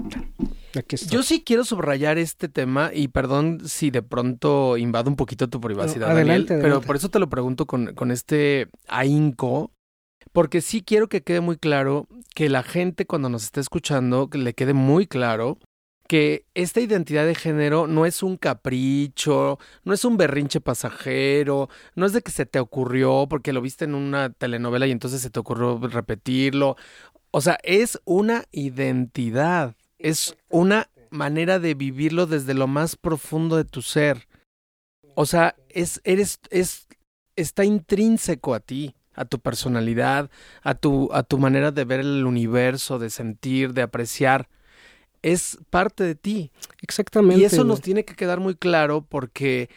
Yo 1.11 1.23
sí 1.23 1.43
quiero 1.45 1.65
subrayar 1.65 2.19
este 2.19 2.49
tema 2.49 2.91
y 2.93 3.09
perdón 3.09 3.61
si 3.67 3.91
de 3.91 4.03
pronto 4.03 4.77
invado 4.77 5.11
un 5.11 5.17
poquito 5.17 5.49
tu 5.49 5.61
privacidad, 5.61 6.09
No, 6.09 6.13
adelante, 6.13 6.55
Daniel, 6.55 6.63
pero 6.63 6.81
por 6.81 6.97
eso 6.97 7.09
te 7.09 7.19
lo 7.19 7.29
pregunto 7.29 7.67
con, 7.67 7.95
con 7.95 8.11
este 8.11 8.69
ahínco, 8.87 9.73
porque 10.33 10.61
sí 10.61 10.83
quiero 10.83 11.09
que 11.09 11.23
quede 11.23 11.41
muy 11.41 11.57
claro 11.57 12.07
que 12.35 12.49
la 12.49 12.63
gente 12.63 13.07
cuando 13.07 13.29
nos 13.29 13.45
está 13.45 13.61
escuchando, 13.61 14.29
que 14.29 14.39
le 14.39 14.55
quede 14.55 14.75
muy 14.75 15.07
claro 15.07 15.59
que 16.09 16.47
esta 16.55 16.81
identidad 16.81 17.27
de 17.27 17.35
género 17.35 17.87
no 17.87 18.07
es 18.07 18.23
un 18.23 18.39
capricho, 18.39 19.59
no 19.85 19.93
es 19.93 20.05
un 20.07 20.17
berrinche 20.17 20.61
pasajero, 20.61 21.69
no 21.95 22.07
es 22.07 22.15
de 22.15 22.23
que 22.23 22.33
se 22.33 22.47
te 22.47 22.59
ocurrió 22.59 23.27
porque 23.29 23.53
lo 23.53 23.61
viste 23.61 23.85
en 23.85 23.95
una 23.95 24.31
telenovela 24.31 24.87
y 24.87 24.91
entonces 24.91 25.21
se 25.21 25.29
te 25.31 25.39
ocurrió 25.39 25.79
repetirlo. 25.79 26.77
O 27.31 27.43
sea, 27.43 27.59
es 27.63 28.01
una 28.07 28.45
identidad, 28.53 29.77
es 29.99 30.37
una 30.49 30.91
manera 31.11 31.59
de 31.59 31.75
vivirlo 31.75 32.27
desde 32.27 32.55
lo 32.55 32.67
más 32.67 32.97
profundo 32.97 33.57
de 33.57 33.65
tu 33.65 33.83
ser. 33.83 34.29
O 35.15 35.27
sea, 35.27 35.57
es, 35.69 36.01
eres, 36.05 36.39
es, 36.51 36.87
está 37.37 37.65
intrínseco 37.65 38.55
a 38.55 38.61
ti, 38.61 38.95
a 39.15 39.25
tu 39.25 39.41
personalidad, 39.41 40.31
a 40.63 40.75
tu, 40.75 41.11
a 41.13 41.23
tu 41.23 41.39
manera 41.39 41.73
de 41.73 41.85
ver 41.85 42.01
el 42.01 42.25
universo, 42.25 42.99
de 42.99 43.11
sentir, 43.11 43.73
de 43.73 43.83
apreciar. 43.83 44.49
Es 45.23 45.59
parte 45.71 46.05
de 46.05 46.15
ti. 46.15 46.53
Exactamente. 46.83 47.41
Y 47.41 47.45
eso 47.45 47.65
nos 47.65 47.81
tiene 47.81 48.05
que 48.05 48.15
quedar 48.15 48.39
muy 48.39 48.55
claro 48.55 49.05
porque 49.09 49.69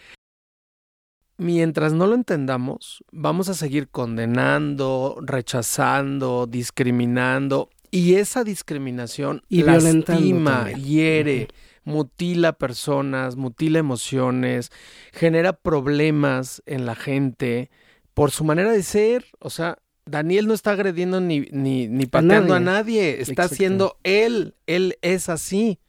mientras 1.37 1.93
no 1.93 2.05
lo 2.05 2.13
entendamos, 2.13 3.03
vamos 3.11 3.49
a 3.49 3.55
seguir 3.55 3.89
condenando, 3.89 5.17
rechazando, 5.21 6.45
discriminando. 6.45 7.69
Y 7.91 8.15
esa 8.15 8.45
discriminación 8.45 9.43
Y 9.49 9.63
lastima, 9.63 10.71
hiere, 10.71 11.49
mutila 11.83 12.53
personas, 12.53 13.35
mutila 13.35 13.79
emociones, 13.79 14.71
genera 15.11 15.53
problemas 15.53 16.63
en 16.65 16.85
la 16.85 16.95
gente 16.95 17.69
por 18.13 18.31
su 18.31 18.45
manera 18.45 18.71
de 18.71 18.81
ser. 18.83 19.25
O 19.39 19.49
sea, 19.49 19.77
Daniel 20.05 20.47
no 20.47 20.53
está 20.53 20.71
agrediendo 20.71 21.19
ni, 21.19 21.41
ni, 21.51 21.89
ni 21.89 22.05
pateando 22.05 22.53
a 22.53 22.61
nadie, 22.61 23.11
nadie. 23.11 23.21
está 23.21 23.49
siendo 23.49 23.97
él, 24.03 24.55
él 24.67 24.97
es 25.01 25.27
así. 25.27 25.79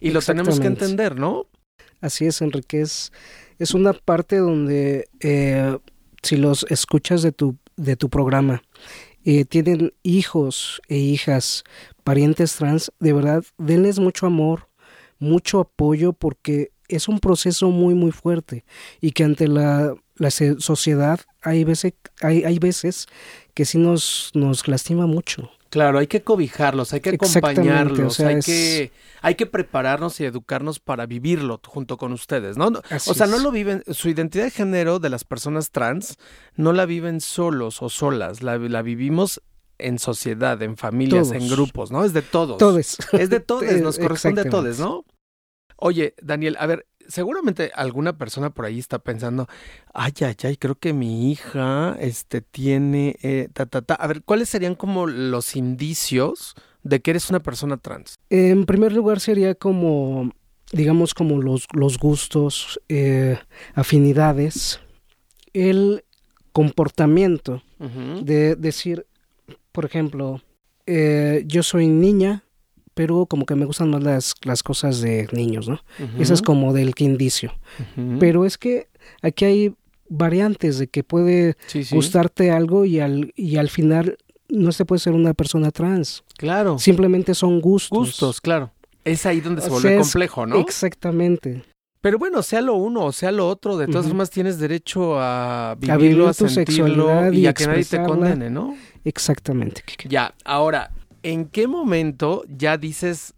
Y 0.00 0.10
lo 0.10 0.20
tenemos 0.20 0.58
que 0.58 0.66
entender, 0.66 1.16
¿no? 1.16 1.46
Así 2.00 2.26
es, 2.26 2.42
Enrique. 2.42 2.80
Es, 2.80 3.12
es 3.60 3.72
una 3.72 3.92
parte 3.92 4.38
donde 4.38 5.08
eh, 5.20 5.78
si 6.24 6.36
los 6.36 6.66
escuchas 6.68 7.22
de 7.22 7.30
tu, 7.30 7.56
de 7.76 7.94
tu 7.94 8.10
programa 8.10 8.64
eh, 9.24 9.44
tienen 9.44 9.92
hijos 10.02 10.80
e 10.88 10.96
hijas, 10.96 11.64
parientes 12.04 12.56
trans, 12.56 12.92
de 13.00 13.12
verdad, 13.12 13.44
denles 13.58 13.98
mucho 13.98 14.26
amor, 14.26 14.68
mucho 15.18 15.60
apoyo 15.60 16.12
porque 16.12 16.72
es 16.88 17.08
un 17.08 17.20
proceso 17.20 17.70
muy 17.70 17.94
muy 17.94 18.10
fuerte 18.10 18.64
y 19.00 19.12
que 19.12 19.24
ante 19.24 19.48
la, 19.48 19.94
la 20.16 20.30
sociedad 20.30 21.20
hay 21.40 21.64
veces, 21.64 21.94
hay, 22.20 22.44
hay 22.44 22.58
veces 22.58 23.06
que 23.54 23.64
sí 23.64 23.78
nos, 23.78 24.30
nos 24.34 24.68
lastima 24.68 25.06
mucho. 25.06 25.50
Claro, 25.72 26.00
hay 26.00 26.06
que 26.06 26.20
cobijarlos, 26.20 26.92
hay 26.92 27.00
que 27.00 27.08
acompañarlos, 27.08 28.20
hay, 28.20 28.40
que, 28.40 28.92
hay 29.22 29.36
que 29.36 29.46
prepararnos 29.46 30.20
y 30.20 30.26
educarnos 30.26 30.80
para 30.80 31.06
vivirlo 31.06 31.62
junto 31.66 31.96
con 31.96 32.12
ustedes, 32.12 32.58
¿no? 32.58 32.66
o 32.66 33.14
sea, 33.14 33.26
no 33.26 33.38
lo 33.38 33.50
viven, 33.50 33.82
su 33.90 34.10
identidad 34.10 34.44
de 34.44 34.50
género 34.50 34.98
de 34.98 35.08
las 35.08 35.24
personas 35.24 35.70
trans 35.70 36.18
no 36.56 36.74
la 36.74 36.84
viven 36.84 37.22
solos 37.22 37.80
o 37.80 37.88
solas, 37.88 38.42
la, 38.42 38.58
la 38.58 38.82
vivimos 38.82 39.40
en 39.78 39.98
sociedad, 39.98 40.60
en 40.60 40.76
familias, 40.76 41.32
en 41.32 41.48
grupos, 41.48 41.90
¿no? 41.90 42.04
Es 42.04 42.12
de 42.12 42.20
todos. 42.20 42.58
Todos. 42.58 42.98
Es 43.12 43.30
de 43.30 43.40
todos, 43.40 43.72
nos 43.80 43.98
corresponde 43.98 44.42
a 44.42 44.50
todos, 44.50 44.78
¿no? 44.78 45.06
Oye, 45.76 46.14
Daniel, 46.20 46.58
a 46.60 46.66
ver, 46.66 46.86
seguramente 47.08 47.70
alguna 47.74 48.16
persona 48.16 48.50
por 48.50 48.64
ahí 48.64 48.78
está 48.78 48.98
pensando, 48.98 49.48
ay, 49.92 50.12
ay, 50.20 50.36
ay, 50.42 50.56
creo 50.56 50.74
que 50.74 50.92
mi 50.92 51.30
hija 51.30 51.96
este, 52.00 52.40
tiene, 52.40 53.16
eh, 53.22 53.48
ta, 53.52 53.66
ta, 53.66 53.82
ta. 53.82 53.94
A 53.94 54.06
ver, 54.06 54.22
¿cuáles 54.22 54.48
serían 54.48 54.74
como 54.74 55.06
los 55.06 55.56
indicios 55.56 56.54
de 56.82 57.00
que 57.00 57.12
eres 57.12 57.30
una 57.30 57.40
persona 57.40 57.76
trans? 57.76 58.18
En 58.30 58.66
primer 58.66 58.92
lugar 58.92 59.20
sería 59.20 59.54
como, 59.54 60.32
digamos, 60.72 61.14
como 61.14 61.40
los, 61.40 61.66
los 61.72 61.98
gustos, 61.98 62.80
eh, 62.88 63.38
afinidades, 63.74 64.80
el 65.52 66.04
comportamiento 66.52 67.62
de 68.22 68.54
decir, 68.54 69.06
por 69.72 69.84
ejemplo, 69.84 70.40
eh, 70.86 71.42
yo 71.46 71.62
soy 71.62 71.88
niña, 71.88 72.44
pero 72.94 73.26
como 73.26 73.46
que 73.46 73.54
me 73.54 73.64
gustan 73.64 73.90
más 73.90 74.02
las, 74.02 74.34
las 74.42 74.62
cosas 74.62 75.00
de 75.00 75.28
niños, 75.32 75.68
¿no? 75.68 75.80
Eso 76.18 76.34
es 76.34 76.42
como 76.42 76.72
del 76.72 76.94
que 76.94 77.04
indicio. 77.04 77.52
Pero 78.18 78.44
es 78.44 78.58
que 78.58 78.88
aquí 79.22 79.44
hay 79.44 79.74
variantes 80.08 80.78
de 80.78 80.88
que 80.88 81.02
puede 81.04 81.56
gustarte 81.90 82.50
algo 82.50 82.84
y 82.84 83.00
al, 83.00 83.32
y 83.36 83.56
al 83.56 83.70
final 83.70 84.18
no 84.48 84.72
se 84.72 84.84
puede 84.84 85.00
ser 85.00 85.14
una 85.14 85.34
persona 85.34 85.70
trans. 85.70 86.24
Claro. 86.36 86.78
Simplemente 86.78 87.34
son 87.34 87.60
gustos. 87.60 87.98
Gustos, 87.98 88.40
claro. 88.40 88.70
Es 89.04 89.26
ahí 89.26 89.40
donde 89.40 89.62
se 89.62 89.70
vuelve 89.70 89.98
complejo, 89.98 90.46
¿no? 90.46 90.56
Exactamente. 90.56 91.64
Pero 92.02 92.18
bueno, 92.18 92.42
sea 92.42 92.60
lo 92.60 92.74
uno 92.74 93.04
o 93.04 93.12
sea 93.12 93.30
lo 93.30 93.48
otro, 93.48 93.76
de 93.76 93.86
todas 93.86 94.06
formas 94.06 94.28
tienes 94.28 94.58
derecho 94.58 95.20
a 95.20 95.76
vivirlo, 95.78 96.28
a, 96.28 96.34
sentirlo 96.34 97.32
y, 97.32 97.46
a 97.46 97.54
que 97.54 97.64
nadie 97.64 97.84
te 97.84 98.02
condene, 98.02 98.50
¿no? 98.50 98.76
Exactamente. 99.04 99.84
Ya, 100.08 100.34
ahora, 100.44 100.90
¿en 101.22 101.46
qué 101.46 101.66
momento 101.66 102.44
ya 102.48 102.76
dices 102.76 103.34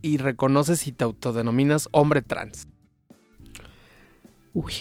y 0.00 0.18
reconoces 0.18 0.86
y 0.86 0.92
te 0.92 1.04
autodenominas 1.04 1.88
hombre 1.92 2.22
trans? 2.22 2.66
Uy. 4.54 4.74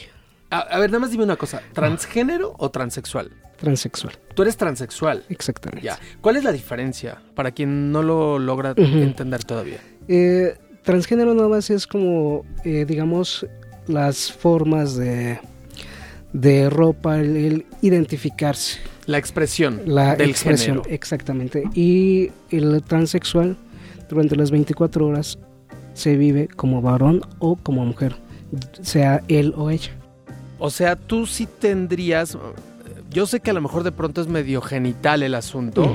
A, 0.50 0.80
ver, 0.80 0.90
nada 0.90 1.00
más 1.00 1.12
dime 1.12 1.24
una 1.24 1.38
cosa, 1.38 1.62
¿transgénero 1.72 2.56
o 2.58 2.72
transexual? 2.72 3.32
Transexual. 3.56 4.20
Tú 4.36 4.42
eres 4.42 4.58
transexual. 4.58 5.24
Exactamente. 5.30 5.86
Ya. 5.86 5.98
¿Cuál 6.20 6.36
es 6.36 6.44
la 6.44 6.52
diferencia 6.52 7.22
para 7.36 7.52
quien 7.52 7.92
no 7.92 8.04
lo 8.04 8.38
logra 8.38 8.74
entender 8.76 9.46
todavía? 9.46 9.80
Eh, 10.10 10.58
transgénero 10.84 11.34
nada 11.34 11.48
más 11.48 11.70
es 11.70 11.88
como, 11.88 12.44
eh, 12.66 12.84
digamos, 12.86 13.46
las 13.88 14.34
formas 14.34 14.98
de, 14.98 15.40
de 16.34 16.70
ropa, 16.70 17.20
el 17.20 17.66
identificarse. 17.82 18.80
La 19.06 19.18
expresión 19.18 19.82
la 19.86 20.16
del 20.16 20.30
expresión, 20.30 20.82
Exactamente. 20.88 21.64
Y 21.74 22.32
el 22.50 22.82
transexual, 22.84 23.58
durante 24.10 24.36
las 24.36 24.52
24 24.52 25.06
horas, 25.06 25.38
se 25.94 26.16
vive 26.16 26.48
como 26.48 26.82
varón 26.82 27.22
o 27.40 27.56
como 27.56 27.86
mujer, 27.86 28.16
sea 28.82 29.22
él 29.28 29.54
o 29.58 29.70
ella. 29.70 29.92
O 30.60 30.70
sea, 30.70 30.96
tú 30.96 31.26
sí 31.26 31.48
tendrías. 31.48 32.38
Yo 33.10 33.26
sé 33.26 33.40
que 33.40 33.50
a 33.52 33.54
lo 33.54 33.62
mejor 33.62 33.84
de 33.84 33.92
pronto 33.92 34.22
es 34.22 34.28
medio 34.28 34.62
genital 34.62 35.24
el 35.24 35.36
asunto. 35.36 35.94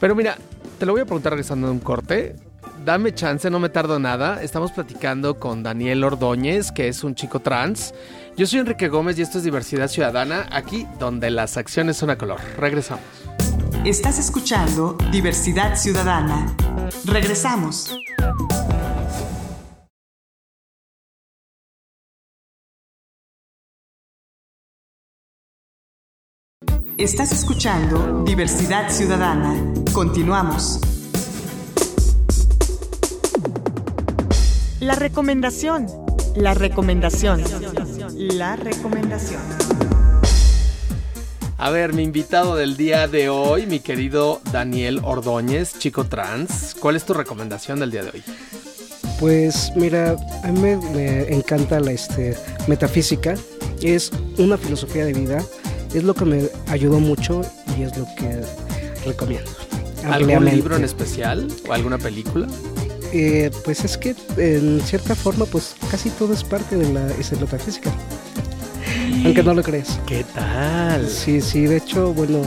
Pero 0.00 0.14
mira, 0.14 0.36
te 0.78 0.86
lo 0.86 0.92
voy 0.92 1.02
a 1.02 1.04
preguntar 1.04 1.32
regresando 1.32 1.68
de 1.68 1.74
un 1.74 1.80
corte. 1.80 2.34
Dame 2.84 3.14
chance, 3.14 3.48
no 3.50 3.60
me 3.60 3.68
tardo 3.68 3.98
nada. 3.98 4.42
Estamos 4.42 4.72
platicando 4.72 5.38
con 5.38 5.62
Daniel 5.62 6.02
Ordóñez, 6.02 6.72
que 6.72 6.88
es 6.88 7.04
un 7.04 7.14
chico 7.14 7.40
trans. 7.40 7.94
Yo 8.36 8.48
soy 8.48 8.58
Enrique 8.58 8.88
Gómez 8.88 9.16
y 9.16 9.22
esto 9.22 9.38
es 9.38 9.44
Diversidad 9.44 9.86
Ciudadana, 9.86 10.48
aquí 10.50 10.88
donde 10.98 11.30
las 11.30 11.56
acciones 11.56 11.96
son 11.96 12.10
a 12.10 12.18
color. 12.18 12.40
Regresamos. 12.58 13.04
Estás 13.84 14.18
escuchando 14.18 14.98
Diversidad 15.12 15.76
Ciudadana. 15.76 16.52
Regresamos. 17.04 17.96
Estás 26.98 27.30
escuchando 27.30 28.24
Diversidad 28.24 28.90
Ciudadana. 28.90 29.54
Continuamos. 29.92 30.80
La 34.80 34.96
recomendación. 34.96 35.86
La 36.34 36.52
recomendación. 36.52 37.40
La 38.32 38.56
recomendación. 38.56 39.42
A 41.58 41.68
ver, 41.68 41.92
mi 41.92 42.02
invitado 42.02 42.56
del 42.56 42.78
día 42.78 43.06
de 43.06 43.28
hoy, 43.28 43.66
mi 43.66 43.80
querido 43.80 44.40
Daniel 44.50 45.00
Ordóñez, 45.02 45.78
chico 45.78 46.04
trans, 46.04 46.74
¿cuál 46.80 46.96
es 46.96 47.04
tu 47.04 47.12
recomendación 47.12 47.80
del 47.80 47.90
día 47.90 48.02
de 48.02 48.10
hoy? 48.10 48.22
Pues 49.20 49.72
mira, 49.76 50.16
a 50.42 50.48
mí 50.48 50.58
me, 50.58 51.34
encanta 51.34 51.80
la 51.80 51.92
este, 51.92 52.34
metafísica, 52.66 53.34
es 53.82 54.10
una 54.38 54.56
filosofía 54.56 55.04
de 55.04 55.12
vida, 55.12 55.44
es 55.92 56.02
lo 56.02 56.14
que 56.14 56.24
me 56.24 56.48
ayudó 56.68 57.00
mucho 57.00 57.42
y 57.78 57.82
es 57.82 57.94
lo 57.98 58.06
que 58.16 58.40
recomiendo. 59.04 59.50
¿Algún 60.06 60.46
libro 60.46 60.76
en 60.76 60.84
especial 60.84 61.46
o 61.68 61.74
alguna 61.74 61.98
película? 61.98 62.46
Eh, 63.12 63.50
pues 63.64 63.84
es 63.84 63.96
que 63.96 64.16
en 64.38 64.80
cierta 64.80 65.14
forma, 65.14 65.44
pues 65.44 65.76
casi 65.88 66.10
todo 66.10 66.32
es 66.32 66.42
parte 66.42 66.76
de 66.76 66.92
la 66.92 67.06
metafísica. 67.38 67.92
Aunque 69.24 69.42
no 69.42 69.54
lo 69.54 69.62
crees. 69.62 69.98
¿Qué 70.06 70.24
tal? 70.34 71.08
Sí, 71.08 71.40
sí, 71.40 71.66
de 71.66 71.78
hecho, 71.78 72.12
bueno, 72.12 72.42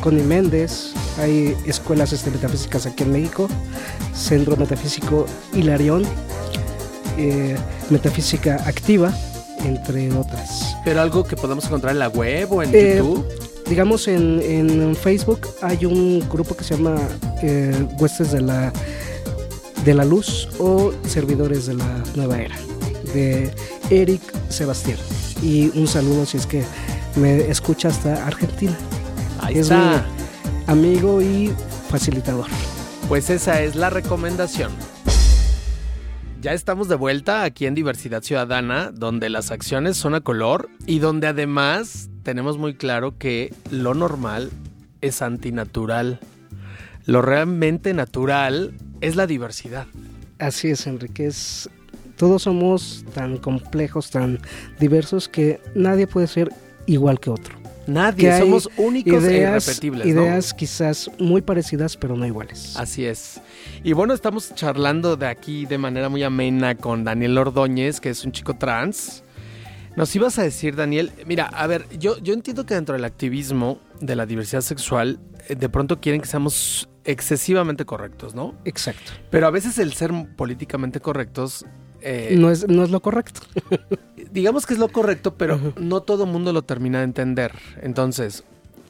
Connie 0.00 0.22
Méndez, 0.22 0.92
hay 1.18 1.56
escuelas 1.66 2.12
este, 2.12 2.30
metafísicas 2.30 2.86
aquí 2.86 3.04
en 3.04 3.12
México, 3.12 3.48
Centro 4.14 4.56
Metafísico 4.56 5.26
Hilarión, 5.54 6.04
eh, 7.16 7.56
Metafísica 7.90 8.62
Activa, 8.66 9.12
entre 9.64 10.12
otras. 10.12 10.76
¿Pero 10.84 11.00
algo 11.00 11.24
que 11.24 11.36
podemos 11.36 11.64
encontrar 11.66 11.92
en 11.92 12.00
la 12.00 12.08
web 12.08 12.52
o 12.52 12.62
en 12.62 12.70
eh, 12.74 12.96
YouTube? 12.98 13.26
Digamos, 13.66 14.08
en, 14.08 14.42
en, 14.42 14.94
Facebook 14.94 15.48
hay 15.62 15.86
un 15.86 16.20
grupo 16.28 16.54
que 16.54 16.64
se 16.64 16.76
llama 16.76 16.96
eh, 17.42 17.74
Huestes 17.98 18.30
de 18.32 18.42
la 18.42 18.72
de 19.84 19.94
la 19.94 20.04
Luz 20.04 20.48
o 20.58 20.92
Servidores 21.06 21.66
de 21.66 21.74
la 21.74 22.02
Nueva 22.14 22.40
Era, 22.40 22.56
de 23.14 23.50
Eric 23.90 24.22
Sebastián. 24.48 24.98
Y 25.44 25.70
un 25.78 25.86
saludo 25.86 26.24
si 26.24 26.38
es 26.38 26.46
que 26.46 26.64
me 27.16 27.50
escucha 27.50 27.88
hasta 27.88 28.26
Argentina. 28.26 28.74
Ahí 29.40 29.58
es 29.58 29.70
está. 29.70 30.06
mi 30.66 30.72
amigo 30.72 31.20
y 31.20 31.52
facilitador. 31.90 32.46
Pues 33.08 33.28
esa 33.28 33.60
es 33.60 33.76
la 33.76 33.90
recomendación. 33.90 34.72
Ya 36.40 36.54
estamos 36.54 36.88
de 36.88 36.94
vuelta 36.94 37.42
aquí 37.42 37.66
en 37.66 37.74
Diversidad 37.74 38.22
Ciudadana, 38.22 38.90
donde 38.90 39.28
las 39.28 39.50
acciones 39.50 39.98
son 39.98 40.14
a 40.14 40.22
color 40.22 40.70
y 40.86 40.98
donde 40.98 41.26
además 41.26 42.08
tenemos 42.22 42.56
muy 42.56 42.74
claro 42.74 43.18
que 43.18 43.52
lo 43.70 43.92
normal 43.92 44.50
es 45.02 45.20
antinatural. 45.20 46.20
Lo 47.04 47.20
realmente 47.20 47.92
natural 47.92 48.72
es 49.02 49.14
la 49.14 49.26
diversidad. 49.26 49.86
Así 50.38 50.68
es, 50.68 50.86
Enrique. 50.86 51.30
Todos 52.16 52.42
somos 52.42 53.04
tan 53.14 53.36
complejos, 53.38 54.10
tan 54.10 54.40
diversos 54.78 55.28
que 55.28 55.60
nadie 55.74 56.06
puede 56.06 56.26
ser 56.26 56.50
igual 56.86 57.20
que 57.20 57.30
otro. 57.30 57.64
Nadie, 57.86 58.38
somos 58.38 58.68
únicos 58.76 59.24
e 59.24 59.38
irrepetibles. 59.38 60.06
Ideas 60.06 60.54
quizás 60.54 61.10
muy 61.18 61.42
parecidas, 61.42 61.96
pero 61.96 62.16
no 62.16 62.26
iguales. 62.26 62.76
Así 62.76 63.04
es. 63.04 63.40
Y 63.82 63.92
bueno, 63.92 64.14
estamos 64.14 64.54
charlando 64.54 65.16
de 65.16 65.26
aquí 65.26 65.66
de 65.66 65.76
manera 65.76 66.08
muy 66.08 66.22
amena 66.22 66.76
con 66.76 67.04
Daniel 67.04 67.36
Ordóñez, 67.36 68.00
que 68.00 68.10
es 68.10 68.24
un 68.24 68.32
chico 68.32 68.54
trans. 68.54 69.22
Nos 69.96 70.14
ibas 70.16 70.38
a 70.38 70.42
decir, 70.42 70.74
Daniel, 70.74 71.12
mira, 71.26 71.44
a 71.46 71.66
ver, 71.66 71.86
yo, 71.98 72.18
yo 72.18 72.32
entiendo 72.32 72.64
que 72.66 72.74
dentro 72.74 72.94
del 72.94 73.04
activismo 73.04 73.78
de 74.00 74.16
la 74.16 74.26
diversidad 74.26 74.62
sexual, 74.62 75.20
eh, 75.48 75.54
de 75.54 75.68
pronto 75.68 76.00
quieren 76.00 76.20
que 76.20 76.26
seamos 76.26 76.88
excesivamente 77.04 77.84
correctos, 77.84 78.34
¿no? 78.34 78.54
Exacto. 78.64 79.12
Pero 79.30 79.46
a 79.46 79.50
veces 79.50 79.78
el 79.78 79.92
ser 79.92 80.10
políticamente 80.36 81.00
correctos... 81.00 81.66
Eh, 82.06 82.36
no, 82.38 82.50
es, 82.50 82.68
no 82.68 82.84
es 82.84 82.90
lo 82.90 83.00
correcto. 83.00 83.40
digamos 84.30 84.66
que 84.66 84.74
es 84.74 84.80
lo 84.80 84.88
correcto, 84.88 85.36
pero 85.36 85.58
no 85.76 86.02
todo 86.02 86.26
mundo 86.26 86.52
lo 86.52 86.62
termina 86.62 86.98
de 86.98 87.04
entender. 87.04 87.52
Entonces, 87.80 88.44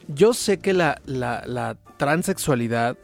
yo 0.08 0.34
sé 0.34 0.58
que 0.58 0.72
la, 0.72 1.00
la, 1.04 1.76
transexualidad 1.96 2.98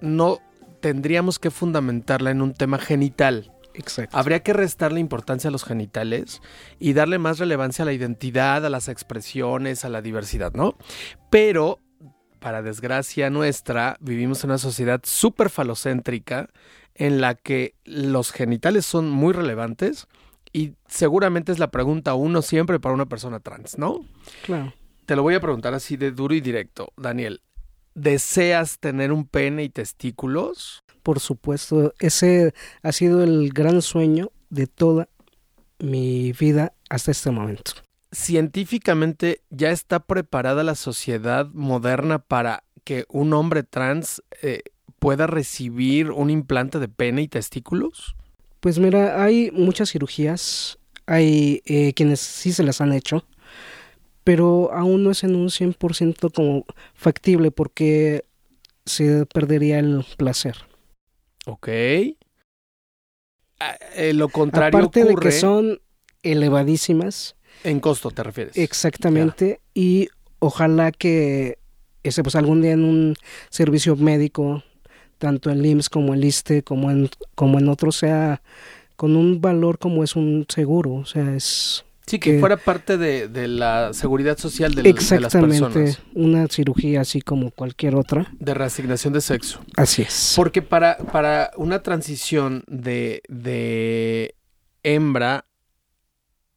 no 0.00 0.38
tendríamos 0.80 1.40
que 1.40 1.50
fundamentarla 1.50 2.30
en 2.30 2.40
un 2.40 2.54
tema 2.54 2.78
genital. 2.78 3.50
Exacto. 3.74 4.16
Habría 4.16 4.44
que 4.44 4.52
restarle 4.52 5.00
importancia 5.00 5.48
a 5.48 5.50
los 5.50 5.64
genitales 5.64 6.40
y 6.78 6.92
darle 6.92 7.18
más 7.18 7.38
relevancia 7.38 7.82
a 7.82 7.86
la 7.86 7.92
identidad, 7.92 8.64
a 8.64 8.70
las 8.70 8.88
expresiones, 8.88 9.84
a 9.84 9.88
la 9.88 10.02
diversidad, 10.02 10.52
¿no? 10.52 10.76
Pero, 11.30 11.80
para 12.38 12.62
desgracia 12.62 13.30
nuestra, 13.30 13.96
vivimos 14.00 14.42
en 14.44 14.50
una 14.50 14.58
sociedad 14.58 15.00
súper 15.04 15.50
falocéntrica 15.50 16.48
en 16.94 17.20
la 17.20 17.34
que 17.34 17.74
los 17.84 18.32
genitales 18.32 18.86
son 18.86 19.10
muy 19.10 19.32
relevantes 19.32 20.08
y 20.52 20.74
seguramente 20.88 21.52
es 21.52 21.58
la 21.58 21.70
pregunta 21.70 22.14
uno 22.14 22.42
siempre 22.42 22.80
para 22.80 22.94
una 22.94 23.06
persona 23.06 23.40
trans, 23.40 23.78
¿no? 23.78 24.04
Claro. 24.44 24.72
Te 25.06 25.16
lo 25.16 25.22
voy 25.22 25.34
a 25.34 25.40
preguntar 25.40 25.74
así 25.74 25.96
de 25.96 26.10
duro 26.10 26.34
y 26.34 26.40
directo, 26.40 26.92
Daniel. 26.96 27.40
¿Deseas 27.94 28.78
tener 28.78 29.12
un 29.12 29.26
pene 29.26 29.64
y 29.64 29.68
testículos? 29.68 30.84
Por 31.02 31.20
supuesto, 31.20 31.94
ese 31.98 32.52
ha 32.82 32.92
sido 32.92 33.22
el 33.22 33.50
gran 33.50 33.82
sueño 33.82 34.30
de 34.50 34.66
toda 34.66 35.08
mi 35.78 36.32
vida 36.32 36.74
hasta 36.90 37.10
este 37.10 37.30
momento. 37.30 37.72
Científicamente 38.10 39.42
ya 39.50 39.70
está 39.70 40.00
preparada 40.00 40.64
la 40.64 40.74
sociedad 40.74 41.46
moderna 41.52 42.18
para 42.18 42.64
que 42.84 43.04
un 43.10 43.34
hombre 43.34 43.64
trans 43.64 44.22
eh, 44.40 44.62
pueda 44.98 45.26
recibir 45.26 46.10
un 46.10 46.30
implante 46.30 46.78
de 46.78 46.88
pene 46.88 47.22
y 47.22 47.28
testículos? 47.28 48.16
Pues 48.60 48.78
mira, 48.78 49.22
hay 49.22 49.50
muchas 49.52 49.90
cirugías, 49.90 50.78
hay 51.06 51.62
eh, 51.66 51.92
quienes 51.94 52.20
sí 52.20 52.52
se 52.52 52.62
las 52.62 52.80
han 52.80 52.92
hecho, 52.92 53.24
pero 54.24 54.72
aún 54.72 55.04
no 55.04 55.10
es 55.10 55.22
en 55.22 55.36
un 55.36 55.48
100% 55.48 56.32
como 56.34 56.64
factible 56.94 57.50
porque 57.50 58.24
se 58.84 59.26
perdería 59.26 59.78
el 59.78 60.04
placer. 60.16 60.56
Ok. 61.46 61.68
Ah, 63.60 63.76
eh, 63.96 64.12
lo 64.12 64.28
contrario 64.28 64.78
Aparte 64.78 65.02
ocurre 65.02 65.14
de 65.14 65.20
que 65.20 65.32
son 65.32 65.80
elevadísimas, 66.22 67.36
en 67.64 67.80
costo, 67.80 68.10
¿te 68.10 68.22
refieres? 68.22 68.56
exactamente, 68.56 69.60
y 69.74 70.08
ojalá 70.38 70.92
que 70.92 71.58
ese 72.02 72.22
pues 72.22 72.36
algún 72.36 72.62
día 72.62 72.72
en 72.72 72.84
un 72.84 73.14
servicio 73.50 73.96
médico, 73.96 74.62
tanto 75.18 75.50
en 75.50 75.64
IMSS 75.64 75.88
como 75.90 76.14
en 76.14 76.22
ISTE, 76.24 76.62
como 76.62 76.90
en, 76.90 77.10
como 77.34 77.58
en 77.58 77.68
otro, 77.68 77.90
sea 77.92 78.40
con 78.96 79.16
un 79.16 79.40
valor 79.40 79.78
como 79.78 80.02
es 80.04 80.16
un 80.16 80.46
seguro, 80.48 80.94
o 80.94 81.04
sea, 81.04 81.34
es 81.34 81.84
Sí, 82.06 82.18
que 82.18 82.32
que- 82.32 82.40
fuera 82.40 82.56
parte 82.56 82.96
de, 82.96 83.28
de 83.28 83.46
la 83.48 83.92
seguridad 83.92 84.38
social 84.38 84.74
del- 84.74 84.84
de, 84.84 84.92
las 84.92 85.02
exactamente 85.02 85.60
personas. 85.60 86.00
una 86.14 86.46
cirugía 86.48 87.02
así 87.02 87.20
como 87.20 87.50
cualquier 87.50 87.94
otra. 87.96 88.32
De 88.40 88.54
reasignación 88.54 89.12
de 89.12 89.20
sexo. 89.20 89.60
Así 89.76 90.02
es. 90.02 90.32
Porque 90.34 90.62
para, 90.62 90.96
para 90.98 91.50
una 91.58 91.82
transición 91.82 92.64
de, 92.66 93.20
de 93.28 94.34
hembra, 94.82 95.44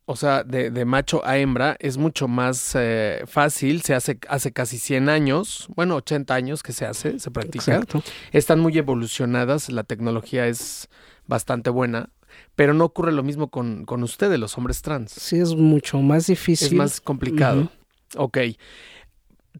o 0.05 0.15
sea, 0.15 0.43
de, 0.43 0.71
de 0.71 0.85
macho 0.85 1.25
a 1.25 1.37
hembra, 1.37 1.77
es 1.79 1.97
mucho 1.97 2.27
más 2.27 2.73
eh, 2.75 3.23
fácil. 3.27 3.81
Se 3.81 3.93
hace 3.93 4.19
hace 4.27 4.51
casi 4.51 4.77
100 4.77 5.09
años, 5.09 5.67
bueno, 5.75 5.95
80 5.95 6.33
años 6.33 6.63
que 6.63 6.73
se 6.73 6.85
hace, 6.85 7.19
se 7.19 7.31
practica. 7.31 7.75
Exacto. 7.75 8.03
Están 8.31 8.59
muy 8.59 8.77
evolucionadas, 8.77 9.69
la 9.69 9.83
tecnología 9.83 10.47
es 10.47 10.89
bastante 11.27 11.69
buena, 11.69 12.09
pero 12.55 12.73
no 12.73 12.85
ocurre 12.85 13.11
lo 13.11 13.23
mismo 13.23 13.49
con, 13.49 13.85
con 13.85 14.03
ustedes, 14.03 14.39
los 14.39 14.57
hombres 14.57 14.81
trans. 14.81 15.11
Sí 15.11 15.39
es 15.39 15.55
mucho 15.55 15.99
más 15.99 16.27
difícil. 16.27 16.67
Es 16.67 16.73
más 16.73 17.01
complicado. 17.01 17.61
Ujú. 17.61 17.69
Ok, 18.17 18.37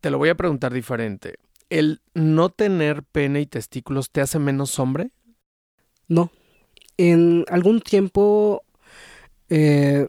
te 0.01 0.09
lo 0.09 0.17
voy 0.17 0.29
a 0.29 0.35
preguntar 0.35 0.73
diferente. 0.73 1.35
¿El 1.69 2.01
no 2.13 2.49
tener 2.49 3.03
pene 3.03 3.41
y 3.41 3.45
testículos 3.45 4.11
te 4.11 4.19
hace 4.19 4.39
menos 4.39 4.77
hombre? 4.79 5.11
No. 6.09 6.31
En 6.97 7.45
algún 7.47 7.79
tiempo 7.79 8.63
eh, 9.49 10.07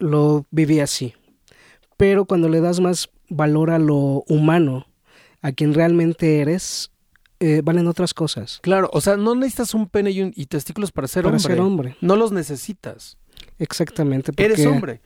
lo 0.00 0.46
viví 0.50 0.80
así. 0.80 1.14
Pero 1.96 2.24
cuando 2.24 2.48
le 2.48 2.60
das 2.60 2.80
más 2.80 3.08
valor 3.28 3.70
a 3.70 3.78
lo 3.78 4.24
humano, 4.28 4.86
a 5.42 5.52
quien 5.52 5.72
realmente 5.74 6.40
eres, 6.40 6.90
eh, 7.38 7.60
valen 7.64 7.86
otras 7.86 8.12
cosas. 8.12 8.58
Claro, 8.62 8.90
o 8.92 9.00
sea, 9.00 9.16
no 9.16 9.34
necesitas 9.34 9.72
un 9.74 9.88
pene 9.88 10.10
y, 10.10 10.20
un- 10.22 10.32
y 10.34 10.46
testículos 10.46 10.90
para 10.92 11.06
ser 11.08 11.22
para 11.24 11.36
hombre. 11.36 11.54
ser 11.54 11.60
hombre. 11.60 11.96
No 12.00 12.16
los 12.16 12.32
necesitas. 12.32 13.16
Exactamente. 13.58 14.32
Porque, 14.32 14.44
Eres 14.44 14.66
hombre. 14.66 15.00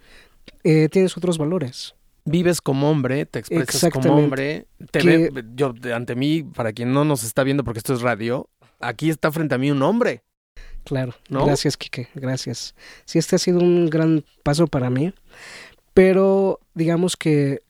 eh, 0.62 0.88
tienes 0.90 1.16
otros 1.16 1.38
valores. 1.38 1.94
Vives 2.24 2.61
como 2.61 2.90
hombre, 2.90 3.26
te 3.26 3.40
expresas 3.40 3.92
como 3.92 4.16
hombre. 4.16 4.66
Te 4.90 5.00
Que- 5.00 5.30
ve, 5.30 5.44
yo, 5.54 5.74
ante 5.94 6.14
mí, 6.14 6.42
para 6.42 6.72
quien 6.72 6.92
no 6.92 7.04
nos 7.04 7.22
está 7.22 7.44
viendo 7.44 7.64
porque 7.64 7.78
esto 7.78 7.92
es 7.92 8.00
radio, 8.00 8.48
aquí 8.80 9.11
está 9.11 9.30
frente 9.30 9.54
a 9.54 9.59
mí 9.59 9.70
un 9.70 9.83
hombre. 9.83 10.22
Claro. 10.84 11.14
¿No? 11.28 11.46
Gracias, 11.46 11.76
Quique. 11.76 12.08
Gracias. 12.14 12.74
Sí, 13.04 13.18
este 13.18 13.36
ha 13.36 13.38
sido 13.38 13.60
un 13.60 13.88
gran 13.90 14.24
paso 14.42 14.66
para 14.66 14.90
mí. 14.90 15.12
Pero 15.94 16.60
digamos 16.74 17.16
que 17.16 17.60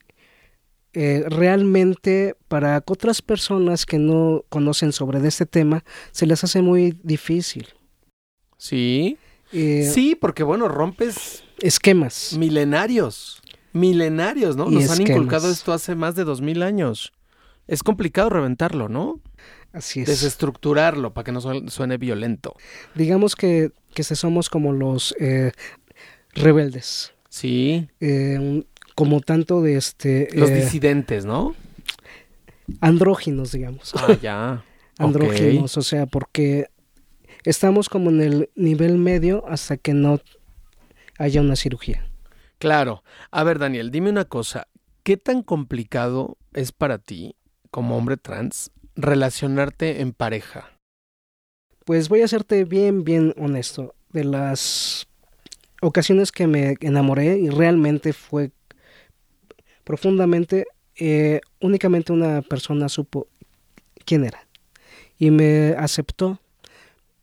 eh, 0.93 1.25
realmente 1.29 2.37
para 2.49 2.83
otras 2.87 3.21
personas 3.23 3.85
que 3.87 3.99
no 3.99 4.45
conocen 4.49 4.93
sobre 4.93 5.21
de 5.21 5.29
este 5.29 5.47
tema, 5.47 5.85
se 6.13 6.27
les 6.27 6.43
hace 6.45 6.63
muy 6.63 6.99
difícil. 7.03 7.69
Sí. 8.57 9.19
Eh, 9.53 9.89
Sí, 9.93 10.15
porque 10.15 10.43
bueno, 10.43 10.69
rompes 10.69 11.45
Esquemas. 11.61 12.37
milenarios. 12.39 13.43
Milenarios, 13.73 14.57
¿no? 14.57 14.71
Nos 14.71 14.89
han 14.91 15.03
inculcado 15.03 15.51
esto 15.51 15.73
hace 15.73 15.95
más 15.97 16.15
de 16.15 16.25
dos 16.25 16.41
mil 16.41 16.63
años. 16.63 17.13
Es 17.67 17.83
complicado 17.83 18.31
reventarlo, 18.31 18.89
¿no? 18.89 19.21
Así 19.73 20.03
es. 20.03 20.09
Desestructurarlo 20.09 21.15
para 21.15 21.25
que 21.25 21.33
no 21.33 21.41
suene, 21.41 21.97
violento. 21.97 22.55
Digamos 22.95 23.35
que, 23.37 23.73
que 23.95 24.05
somos 24.05 24.49
como 24.49 24.73
los 24.73 25.15
eh, 25.19 25.53
rebeldes. 26.35 27.13
Sí. 27.29 27.89
eh, 28.01 28.65
como 28.95 29.21
tanto 29.21 29.61
de 29.61 29.77
este 29.77 30.29
Los 30.35 30.51
eh, 30.51 30.55
disidentes, 30.55 31.25
¿no? 31.25 31.55
andróginos, 32.81 33.53
digamos. 33.53 33.93
Ah, 33.95 34.17
ya. 34.21 34.65
andróginos, 34.99 35.77
o 35.77 35.83
sea, 35.83 36.07
porque 36.07 36.69
estamos 37.45 37.89
como 37.89 38.11
en 38.11 38.21
el 38.21 38.51
nivel 38.55 38.99
medio 38.99 39.45
hasta 39.49 39.77
que 39.77 39.93
no 39.95 40.21
haya 41.19 41.41
una 41.41 41.57
cirugía. 41.57 42.09
Claro. 42.59 43.03
A 43.31 43.45
ver, 43.45 43.59
Daniel, 43.59 43.91
dime 43.91 44.11
una 44.11 44.25
cosa. 44.25 44.69
¿Qué 45.03 45.17
tan 45.17 45.43
complicado 45.43 46.39
es 46.55 46.73
para 46.73 46.99
ti, 46.99 47.37
como 47.75 47.97
hombre 47.97 48.17
trans, 48.17 48.71
relacionarte 48.95 50.01
en 50.01 50.13
pareja? 50.13 50.71
Pues 51.85 52.09
voy 52.09 52.23
a 52.23 52.29
serte 52.29 52.63
bien, 52.63 53.03
bien 53.03 53.35
honesto. 53.37 53.97
De 54.13 54.23
las 54.23 55.09
ocasiones 55.83 56.31
que 56.31 56.47
me 56.47 56.77
enamoré 56.83 57.37
y 57.37 57.51
realmente 57.51 58.13
fue 58.13 58.53
profundamente, 59.83 60.69
eh, 60.95 61.41
únicamente 61.61 62.13
una 62.13 62.43
persona 62.43 62.89
supo 62.89 63.27
quién 64.05 64.25
era 64.25 64.47
y 65.19 65.33
me 65.33 65.75
aceptó, 65.77 66.39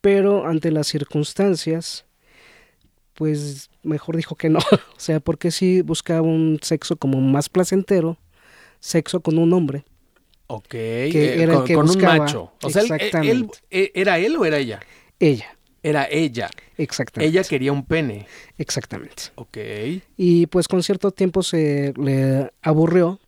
pero 0.02 0.46
ante 0.46 0.70
las 0.70 0.88
circunstancias, 0.88 2.04
pues 3.14 3.70
mejor 3.84 4.18
dijo 4.18 4.36
que 4.36 4.50
no. 4.50 4.60
o 4.98 5.00
sea, 5.00 5.22
porque 5.22 5.50
sí 5.50 5.82
buscaba 5.82 6.24
un 6.24 6.60
sexo 6.62 6.98
como 6.98 7.22
más 7.22 7.48
placentero, 7.48 8.18
sexo 8.82 9.22
con 9.22 9.38
un 9.38 9.54
hombre. 9.54 9.86
Ok. 10.54 10.74
era 10.74 11.44
el 11.44 11.58
con, 11.60 11.66
que 11.66 11.74
con 11.76 11.90
un 11.90 12.02
macho. 12.02 12.52
O 12.64 12.70
sea, 12.70 12.82
él- 12.82 12.92
Exactamente. 12.92 13.58
él- 13.70 13.92
¿era 13.94 14.20
él 14.20 14.36
o 14.38 14.46
era 14.46 14.58
ella? 14.58 14.80
Ella, 15.20 15.58
Era 15.84 16.08
ella. 16.10 16.50
exactamente. 16.78 17.30
Ella 17.32 17.44
quería 17.48 17.72
un 17.72 17.86
pene. 17.86 18.26
Exactamente. 18.58 19.24
Ok. 19.36 19.58
y 20.18 20.46
pues 20.48 20.68
con 20.68 20.82
cierto 20.84 21.12
tiempo 21.12 21.42
se 21.44 21.94
le 21.98 22.52
aburrió. 22.62 23.20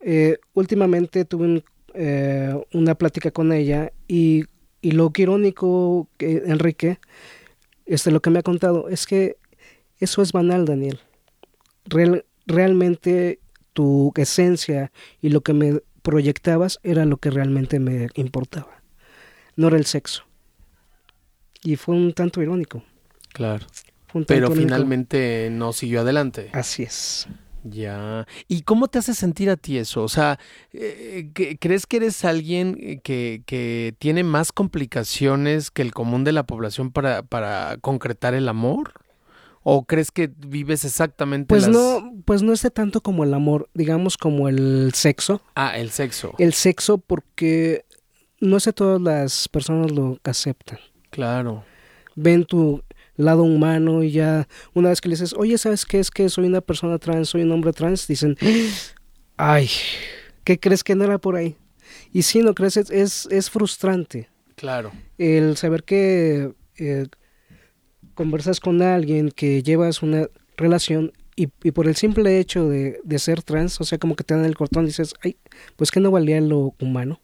Eh, 0.00 0.36
últimamente 0.52 1.24
tuve 1.24 1.44
un, 1.46 1.64
eh, 1.94 2.54
una 2.72 2.94
plática 2.94 3.30
con 3.30 3.52
ella 3.52 3.90
y, 4.06 4.44
y 4.82 4.90
lo 4.92 5.10
que 5.10 5.22
irónico, 5.22 6.08
que, 6.18 6.42
Enrique, 6.46 6.98
este, 7.86 8.10
lo 8.10 8.20
que 8.20 8.30
me 8.30 8.40
ha 8.40 8.42
contado 8.42 8.88
es 8.90 9.06
que 9.06 9.36
eso 9.98 10.20
es 10.22 10.32
banal, 10.32 10.66
Daniel. 10.66 10.98
Real- 11.86 12.24
realmente 12.46 13.38
tu 13.74 14.12
esencia 14.16 14.90
y 15.20 15.28
lo 15.28 15.42
que 15.42 15.52
me 15.52 15.80
proyectabas 16.00 16.78
era 16.82 17.04
lo 17.04 17.18
que 17.18 17.30
realmente 17.30 17.78
me 17.78 18.08
importaba. 18.14 18.82
No 19.56 19.68
era 19.68 19.76
el 19.76 19.84
sexo. 19.84 20.24
Y 21.62 21.76
fue 21.76 21.94
un 21.94 22.12
tanto 22.12 22.42
irónico. 22.42 22.82
Claro. 23.32 23.66
Pero 24.26 24.46
irónico. 24.46 24.54
finalmente 24.62 25.48
no 25.50 25.72
siguió 25.72 26.00
adelante. 26.02 26.50
Así 26.52 26.82
es. 26.84 27.26
Ya. 27.64 28.26
¿Y 28.46 28.62
cómo 28.62 28.88
te 28.88 28.98
hace 28.98 29.14
sentir 29.14 29.48
a 29.48 29.56
ti 29.56 29.78
eso? 29.78 30.02
O 30.02 30.08
sea, 30.08 30.38
eh, 30.72 31.30
¿que- 31.34 31.56
¿crees 31.58 31.86
que 31.86 31.96
eres 31.96 32.24
alguien 32.24 32.76
eh, 32.78 33.00
que, 33.02 33.42
que 33.46 33.94
tiene 33.98 34.22
más 34.22 34.52
complicaciones 34.52 35.70
que 35.70 35.80
el 35.82 35.92
común 35.94 36.24
de 36.24 36.32
la 36.32 36.42
población 36.44 36.90
para, 36.92 37.22
para 37.22 37.78
concretar 37.80 38.34
el 38.34 38.48
amor? 38.48 38.92
¿O 39.66 39.86
crees 39.86 40.10
que 40.10 40.30
vives 40.46 40.84
exactamente 40.84 41.48
Pues 41.48 41.62
las... 41.62 41.72
no, 41.72 42.12
pues 42.26 42.42
no 42.42 42.52
es 42.52 42.62
de 42.62 42.70
tanto 42.70 43.00
como 43.00 43.24
el 43.24 43.32
amor, 43.32 43.70
digamos 43.72 44.18
como 44.18 44.48
el 44.48 44.92
sexo. 44.94 45.40
Ah, 45.54 45.76
el 45.78 45.90
sexo. 45.90 46.34
El 46.38 46.52
sexo 46.52 46.98
porque 46.98 47.86
no 48.40 48.60
sé 48.60 48.74
todas 48.74 49.00
las 49.00 49.48
personas 49.48 49.90
lo 49.90 50.18
aceptan. 50.22 50.78
Claro. 51.10 51.64
ven 52.14 52.44
tu 52.44 52.82
lado 53.16 53.44
humano 53.44 54.02
y 54.02 54.10
ya 54.10 54.48
una 54.74 54.90
vez 54.90 55.00
que 55.00 55.08
le 55.08 55.14
dices, 55.14 55.34
oye, 55.34 55.56
¿sabes 55.56 55.86
qué 55.86 55.98
es 55.98 56.10
que 56.10 56.28
soy 56.28 56.46
una 56.46 56.60
persona 56.60 56.98
trans, 56.98 57.30
soy 57.30 57.42
un 57.42 57.52
hombre 57.52 57.72
trans? 57.72 58.06
Dicen, 58.06 58.36
ay, 59.36 59.70
¿qué 60.44 60.60
crees 60.60 60.84
que 60.84 60.94
no 60.94 61.04
era 61.04 61.18
por 61.18 61.36
ahí? 61.36 61.56
Y 62.12 62.22
si 62.22 62.42
no 62.42 62.54
crees, 62.54 62.76
es, 62.76 63.26
es, 63.30 63.50
frustrante. 63.50 64.28
Claro. 64.56 64.92
El 65.18 65.56
saber 65.56 65.84
que 65.84 66.52
eh, 66.76 67.06
conversas 68.14 68.60
con 68.60 68.82
alguien, 68.82 69.30
que 69.30 69.62
llevas 69.62 70.02
una 70.02 70.28
relación 70.56 71.12
y, 71.36 71.48
y 71.62 71.72
por 71.72 71.88
el 71.88 71.96
simple 71.96 72.38
hecho 72.38 72.68
de, 72.68 73.00
de, 73.02 73.18
ser 73.18 73.42
trans, 73.42 73.80
o 73.80 73.84
sea, 73.84 73.98
como 73.98 74.14
que 74.14 74.24
te 74.24 74.34
dan 74.34 74.44
el 74.44 74.56
cortón, 74.56 74.86
dices, 74.86 75.14
ay, 75.22 75.36
pues 75.76 75.90
que 75.90 76.00
no 76.00 76.10
valía 76.10 76.40
lo 76.40 76.74
humano. 76.80 77.20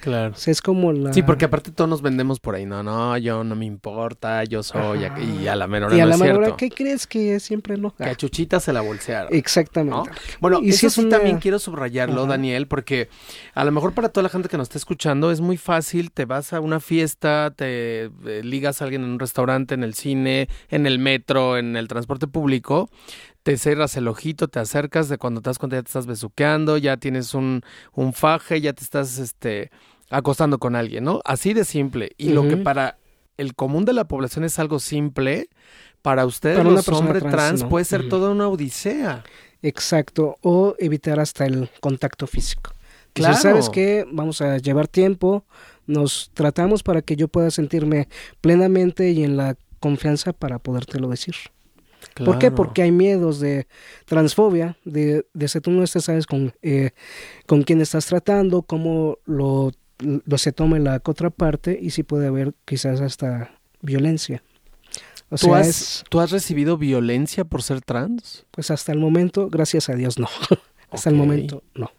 Claro. 0.00 0.34
es 0.46 0.62
como 0.62 0.92
la... 0.92 1.12
Sí, 1.12 1.22
porque 1.22 1.44
aparte 1.46 1.70
todos 1.72 1.88
nos 1.88 2.02
vendemos 2.02 2.40
por 2.40 2.54
ahí. 2.54 2.66
No, 2.66 2.82
no, 2.82 3.16
yo 3.18 3.44
no 3.44 3.54
me 3.56 3.66
importa, 3.66 4.44
yo 4.44 4.62
soy... 4.62 5.00
Y 5.40 5.46
a 5.48 5.56
la 5.56 5.66
menor 5.66 5.92
Y 5.92 6.00
a 6.00 6.04
no 6.04 6.08
la 6.10 6.14
es 6.14 6.20
menor 6.20 6.36
cierto. 6.44 6.56
¿qué 6.56 6.70
crees 6.70 7.06
que 7.06 7.40
siempre 7.40 7.76
no? 7.76 7.94
Que 7.94 8.04
a 8.04 8.14
Chuchita 8.14 8.60
se 8.60 8.72
la 8.72 8.80
bolsearon. 8.80 9.34
Exactamente. 9.34 10.10
¿no? 10.10 10.16
Bueno, 10.40 10.60
Y 10.62 10.70
eso 10.70 10.86
es 10.86 10.94
sí 10.94 11.00
una- 11.00 11.10
también 11.16 11.38
quiero 11.38 11.58
subrayarlo, 11.58 12.22
Ajá. 12.22 12.30
Daniel, 12.30 12.66
porque 12.68 13.08
a 13.54 13.64
lo 13.64 13.72
mejor 13.72 13.92
para 13.94 14.08
toda 14.08 14.22
la 14.22 14.28
gente 14.28 14.48
que 14.48 14.56
nos 14.56 14.66
está 14.68 14.78
escuchando 14.78 15.30
es 15.30 15.40
muy 15.40 15.56
fácil, 15.56 16.10
te 16.12 16.24
vas 16.24 16.52
a 16.52 16.60
una 16.60 16.80
fiesta, 16.80 17.52
te 17.56 18.04
eh, 18.04 18.10
ligas 18.42 18.80
a 18.80 18.84
alguien 18.84 19.02
en 19.04 19.10
un 19.10 19.18
restaurante, 19.18 19.74
en 19.74 19.82
el 19.82 19.94
cine, 19.94 20.48
en 20.70 20.86
el 20.86 20.98
metro, 20.98 21.56
en 21.58 21.76
el 21.76 21.88
transporte 21.88 22.26
público, 22.26 22.90
te 23.48 23.56
cerras 23.56 23.96
el 23.96 24.08
ojito, 24.08 24.48
te 24.48 24.58
acercas, 24.58 25.08
de 25.08 25.16
cuando 25.16 25.40
te 25.40 25.48
das 25.48 25.58
cuenta 25.58 25.76
ya 25.76 25.82
te 25.82 25.88
estás 25.88 26.04
besuqueando, 26.04 26.76
ya 26.76 26.98
tienes 26.98 27.32
un, 27.32 27.62
un 27.94 28.12
faje, 28.12 28.60
ya 28.60 28.74
te 28.74 28.84
estás 28.84 29.16
este, 29.16 29.70
acostando 30.10 30.58
con 30.58 30.76
alguien, 30.76 31.04
¿no? 31.04 31.22
Así 31.24 31.54
de 31.54 31.64
simple. 31.64 32.12
Y 32.18 32.28
lo 32.28 32.46
que 32.46 32.58
para 32.58 32.98
el 33.38 33.54
común 33.54 33.86
de 33.86 33.94
la 33.94 34.04
población 34.04 34.44
es 34.44 34.58
algo 34.58 34.78
simple, 34.80 35.48
para 36.02 36.26
ustedes 36.26 36.58
Para 36.58 36.68
los 36.68 36.86
hombres 36.90 37.22
trans, 37.22 37.34
trans, 37.34 37.62
no. 37.62 37.68
puede 37.70 37.86
ser 37.86 38.10
toda 38.10 38.28
una 38.32 38.48
odisea. 38.48 39.24
Exacto. 39.62 40.36
O 40.42 40.74
evitar 40.78 41.18
hasta 41.18 41.46
el 41.46 41.70
contacto 41.80 42.26
físico. 42.26 42.72
Claro. 43.14 43.34
Claro. 43.34 43.40
¿Sabes 43.40 43.70
qué? 43.70 44.04
Vamos 44.12 44.42
a 44.42 44.58
llevar 44.58 44.88
tiempo, 44.88 45.46
nos 45.86 46.30
tratamos 46.34 46.82
para 46.82 47.00
que 47.00 47.16
yo 47.16 47.28
pueda 47.28 47.50
sentirme 47.50 48.08
plenamente 48.42 49.10
y 49.10 49.24
en 49.24 49.38
la 49.38 49.56
confianza 49.80 50.34
para 50.34 50.58
podértelo 50.58 51.08
decir. 51.08 51.34
¿Por 52.14 52.38
qué? 52.38 52.50
Porque 52.50 52.82
hay 52.82 52.92
miedos 52.92 53.40
de 53.40 53.66
transfobia, 54.04 54.76
de, 54.84 55.26
de 55.32 55.48
si 55.48 55.60
tú 55.60 55.70
no 55.70 55.82
estés, 55.82 56.04
sabes, 56.04 56.26
con, 56.26 56.52
eh, 56.62 56.90
con 57.46 57.62
quién 57.62 57.80
estás 57.80 58.06
tratando, 58.06 58.62
cómo 58.62 59.18
lo, 59.24 59.72
lo 59.98 60.38
se 60.38 60.52
tome 60.52 60.80
la 60.80 61.00
contraparte 61.00 61.78
y 61.80 61.90
si 61.90 62.02
puede 62.02 62.26
haber 62.26 62.54
quizás 62.64 63.00
hasta 63.00 63.52
violencia. 63.80 64.42
O 65.30 65.36
¿Tú, 65.36 65.46
sea, 65.46 65.58
has, 65.58 65.68
es, 65.68 66.04
tú 66.08 66.20
has 66.20 66.30
recibido 66.30 66.78
violencia 66.78 67.44
por 67.44 67.62
ser 67.62 67.82
trans? 67.82 68.46
pues 68.50 68.70
hasta 68.70 68.92
el 68.92 68.98
momento, 68.98 69.48
gracias 69.48 69.88
a 69.88 69.94
Dios, 69.94 70.18
no. 70.18 70.28
hasta 70.90 71.10
el 71.10 71.16
momento, 71.16 71.62
no. 71.74 71.92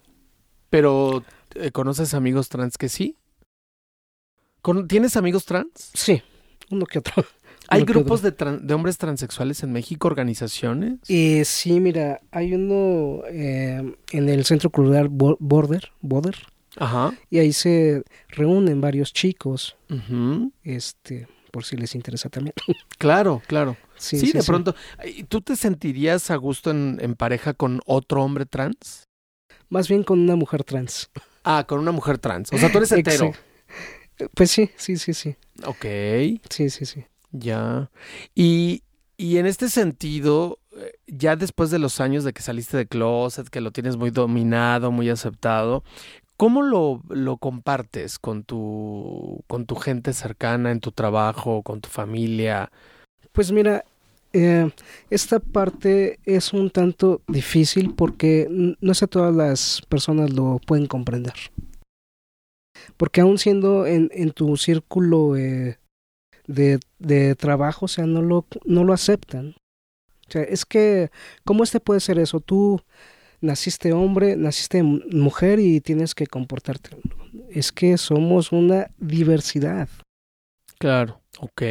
Pero, 0.68 1.24
eh, 1.54 1.70
¿conoces 1.70 2.14
amigos 2.14 2.48
trans 2.48 2.76
que 2.76 2.88
sí? 2.88 3.16
¿Tienes 4.88 5.16
amigos 5.16 5.46
trans? 5.46 5.90
Sí, 5.94 6.22
uno 6.70 6.86
que 6.86 6.98
otro. 6.98 7.24
¿Hay 7.68 7.84
grupos 7.84 8.22
de, 8.22 8.34
hombres 8.74 8.98
transexuales 8.98 9.62
en 9.62 9.72
México, 9.72 10.08
organizaciones? 10.08 10.98
Eh, 11.08 11.44
sí, 11.44 11.78
mira, 11.80 12.20
hay 12.32 12.54
uno 12.54 13.22
eh, 13.28 13.94
en 14.10 14.28
el 14.28 14.44
Centro 14.44 14.70
Cultural 14.70 15.08
Bo- 15.08 15.36
Border, 15.38 15.92
Border, 16.00 16.36
Ajá. 16.76 17.12
y 17.30 17.38
ahí 17.38 17.52
se 17.52 18.02
reúnen 18.28 18.80
varios 18.80 19.12
chicos, 19.12 19.76
Ujú. 19.88 20.52
este, 20.64 21.28
por 21.52 21.64
si 21.64 21.76
les 21.76 21.94
interesa 21.94 22.28
también. 22.28 22.54
Claro, 22.98 23.40
claro. 23.46 23.76
Sí, 23.96 24.18
Sí, 24.18 24.26
sí, 24.26 24.32
de 24.32 24.42
sí. 24.42 24.46
pronto. 24.46 24.74
¿Y 25.04 25.24
¿Tú 25.24 25.40
te 25.40 25.56
sentirías 25.56 26.30
a 26.30 26.36
gusto 26.36 26.70
en, 26.70 26.98
en 27.00 27.14
pareja 27.14 27.54
con 27.54 27.80
otro 27.86 28.22
hombre 28.22 28.46
trans? 28.46 29.04
Más 29.68 29.88
bien 29.88 30.02
con 30.02 30.20
una 30.20 30.36
mujer 30.36 30.64
trans. 30.64 31.10
Ah, 31.44 31.64
con 31.66 31.78
una 31.78 31.92
mujer 31.92 32.18
trans. 32.18 32.52
O 32.52 32.58
sea, 32.58 32.70
tú 32.70 32.78
eres 32.78 32.92
hetero. 32.92 33.26
Exacto. 33.26 34.30
Pues 34.34 34.50
sí, 34.50 34.70
sí, 34.76 34.96
sí, 34.98 35.14
sí. 35.14 35.36
Ok. 35.64 35.84
Sí, 36.50 36.68
sí, 36.68 36.84
sí. 36.84 37.04
Ya. 37.32 37.90
Y, 38.34 38.82
y 39.16 39.38
en 39.38 39.46
este 39.46 39.68
sentido, 39.68 40.58
eh, 40.76 40.92
ya 41.06 41.36
después 41.36 41.70
de 41.70 41.78
los 41.78 42.00
años 42.00 42.24
de 42.24 42.32
que 42.32 42.42
saliste 42.42 42.76
de 42.76 42.86
closet, 42.86 43.48
que 43.48 43.60
lo 43.60 43.72
tienes 43.72 43.96
muy 43.96 44.10
dominado, 44.10 44.90
muy 44.90 45.10
aceptado, 45.10 45.84
¿cómo 46.36 46.62
lo, 46.62 47.02
lo 47.08 47.36
compartes 47.36 48.18
con 48.18 48.44
tu, 48.44 49.44
con 49.46 49.66
tu 49.66 49.76
gente 49.76 50.12
cercana, 50.12 50.70
en 50.70 50.80
tu 50.80 50.92
trabajo, 50.92 51.62
con 51.62 51.80
tu 51.80 51.88
familia? 51.88 52.70
Pues 53.32 53.52
mira, 53.52 53.84
eh, 54.32 54.70
esta 55.10 55.40
parte 55.40 56.20
es 56.24 56.52
un 56.52 56.70
tanto 56.70 57.20
difícil 57.26 57.94
porque 57.94 58.46
no 58.80 58.94
sé 58.94 59.08
todas 59.08 59.34
las 59.34 59.82
personas 59.88 60.32
lo 60.32 60.60
pueden 60.66 60.86
comprender. 60.86 61.34
Porque 62.96 63.20
aún 63.20 63.38
siendo 63.38 63.86
en, 63.86 64.10
en 64.14 64.30
tu 64.30 64.56
círculo 64.56 65.36
eh, 65.36 65.79
de, 66.52 66.80
de 66.98 67.34
trabajo, 67.34 67.86
o 67.86 67.88
sea, 67.88 68.06
no 68.06 68.22
lo, 68.22 68.46
no 68.64 68.84
lo 68.84 68.92
aceptan. 68.92 69.54
O 70.28 70.32
sea, 70.32 70.42
es 70.42 70.64
que, 70.64 71.10
¿cómo 71.44 71.64
este 71.64 71.80
puede 71.80 72.00
ser 72.00 72.18
eso? 72.18 72.40
Tú 72.40 72.80
naciste 73.40 73.92
hombre, 73.92 74.36
naciste 74.36 74.82
mujer 74.82 75.58
y 75.58 75.80
tienes 75.80 76.14
que 76.14 76.26
comportarte. 76.26 76.90
Es 77.50 77.72
que 77.72 77.96
somos 77.98 78.52
una 78.52 78.90
diversidad. 78.98 79.88
Claro. 80.78 81.20
Ok. 81.38 81.62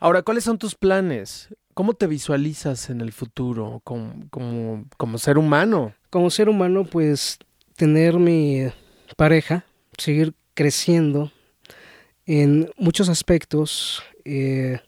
Ahora, 0.00 0.22
¿cuáles 0.22 0.44
son 0.44 0.58
tus 0.58 0.74
planes? 0.74 1.48
¿Cómo 1.74 1.94
te 1.94 2.06
visualizas 2.06 2.90
en 2.90 3.00
el 3.00 3.12
futuro 3.12 3.80
como, 3.84 4.28
como, 4.30 4.84
como 4.96 5.18
ser 5.18 5.36
humano? 5.36 5.94
como 6.16 6.30
ser 6.30 6.48
humano, 6.48 6.84
pues 6.84 7.38
tener 7.76 8.18
mi 8.18 8.68
pareja, 9.18 9.66
seguir 9.98 10.32
creciendo 10.54 11.30
en 12.24 12.70
muchos 12.78 13.10
aspectos, 13.10 14.02
eh, 14.26 14.80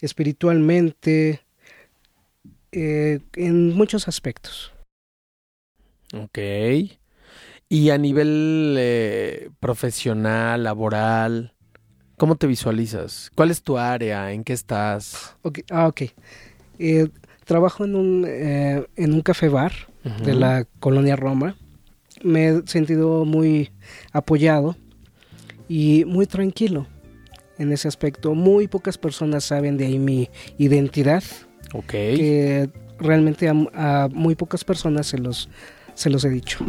espiritualmente, 0.00 1.40
eh, 2.72 3.20
en 3.34 3.74
muchos 3.74 4.06
aspectos. 4.08 4.72
Ok. 6.14 6.38
Y 7.68 7.90
a 7.90 7.98
nivel 7.98 8.76
eh, 8.78 9.50
profesional, 9.58 10.62
laboral, 10.64 11.54
¿cómo 12.16 12.36
te 12.36 12.46
visualizas? 12.46 13.30
¿Cuál 13.34 13.50
es 13.50 13.62
tu 13.62 13.78
área? 13.78 14.30
¿En 14.32 14.44
qué 14.44 14.52
estás? 14.52 15.34
Ok, 15.42 15.60
ah, 15.70 15.88
ok. 15.88 16.02
Eh, 16.78 17.08
trabajo 17.44 17.84
en 17.84 17.96
un, 17.96 18.24
eh, 18.28 18.86
en 18.96 19.14
un 19.14 19.22
café 19.22 19.48
bar 19.48 19.72
de 20.22 20.34
la 20.34 20.64
colonia 20.78 21.16
Roma. 21.16 21.56
Me 22.22 22.48
he 22.48 22.66
sentido 22.66 23.24
muy 23.24 23.72
apoyado 24.12 24.76
y 25.68 26.04
muy 26.04 26.26
tranquilo 26.26 26.86
en 27.58 27.72
ese 27.72 27.88
aspecto. 27.88 28.34
Muy 28.34 28.68
pocas 28.68 28.98
personas 28.98 29.44
saben 29.44 29.76
de 29.76 29.86
ahí 29.86 29.98
mi 29.98 30.30
identidad, 30.58 31.22
Ok. 31.74 31.86
que 31.90 32.70
realmente 32.98 33.48
a, 33.48 33.54
a 34.04 34.08
muy 34.08 34.34
pocas 34.34 34.64
personas 34.64 35.06
se 35.06 35.18
los, 35.18 35.48
se 35.94 36.10
los 36.10 36.24
he 36.24 36.30
dicho. 36.30 36.64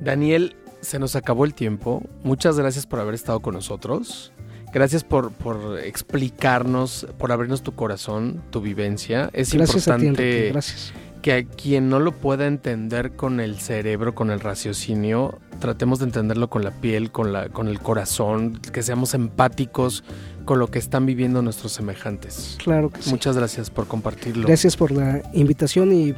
Daniel, 0.00 0.56
se 0.80 0.98
nos 0.98 1.16
acabó 1.16 1.44
el 1.44 1.54
tiempo. 1.54 2.02
Muchas 2.22 2.58
gracias 2.58 2.86
por 2.86 3.00
haber 3.00 3.14
estado 3.14 3.40
con 3.40 3.54
nosotros. 3.54 4.32
Gracias 4.72 5.04
por, 5.04 5.32
por 5.32 5.78
explicarnos, 5.78 7.06
por 7.18 7.32
abrirnos 7.32 7.62
tu 7.62 7.74
corazón, 7.74 8.42
tu 8.50 8.60
vivencia. 8.60 9.30
Es 9.32 9.52
Gracias 9.54 9.88
a 9.88 9.96
ti, 9.96 10.06
importante. 10.06 10.48
Gracias. 10.52 10.92
Que 11.26 11.32
a 11.32 11.44
quien 11.44 11.88
no 11.88 11.98
lo 11.98 12.12
pueda 12.12 12.46
entender 12.46 13.16
con 13.16 13.40
el 13.40 13.58
cerebro, 13.58 14.14
con 14.14 14.30
el 14.30 14.38
raciocinio, 14.38 15.40
tratemos 15.58 15.98
de 15.98 16.04
entenderlo 16.04 16.48
con 16.48 16.62
la 16.62 16.70
piel, 16.70 17.10
con, 17.10 17.32
la, 17.32 17.48
con 17.48 17.66
el 17.66 17.80
corazón, 17.80 18.60
que 18.60 18.80
seamos 18.80 19.12
empáticos 19.12 20.04
con 20.44 20.60
lo 20.60 20.68
que 20.68 20.78
están 20.78 21.04
viviendo 21.04 21.42
nuestros 21.42 21.72
semejantes. 21.72 22.56
Claro 22.62 22.90
que 22.90 23.02
sí. 23.02 23.10
Muchas 23.10 23.36
gracias 23.36 23.70
por 23.70 23.88
compartirlo. 23.88 24.46
Gracias 24.46 24.76
por 24.76 24.92
la 24.92 25.20
invitación 25.32 25.92
y 25.92 26.14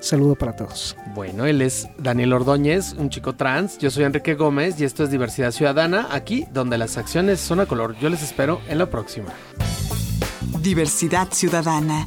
saludo 0.00 0.34
para 0.34 0.54
todos. 0.54 0.94
Bueno, 1.14 1.46
él 1.46 1.62
es 1.62 1.88
Daniel 1.96 2.34
Ordóñez, 2.34 2.92
un 2.98 3.08
chico 3.08 3.34
trans. 3.36 3.78
Yo 3.78 3.90
soy 3.90 4.04
Enrique 4.04 4.34
Gómez 4.34 4.78
y 4.78 4.84
esto 4.84 5.04
es 5.04 5.10
Diversidad 5.10 5.52
Ciudadana, 5.52 6.08
aquí 6.10 6.44
donde 6.52 6.76
las 6.76 6.98
acciones 6.98 7.40
son 7.40 7.60
a 7.60 7.64
color. 7.64 7.96
Yo 7.98 8.10
les 8.10 8.22
espero 8.22 8.60
en 8.68 8.76
la 8.76 8.90
próxima. 8.90 9.32
Diversidad 10.60 11.28
Ciudadana, 11.32 12.06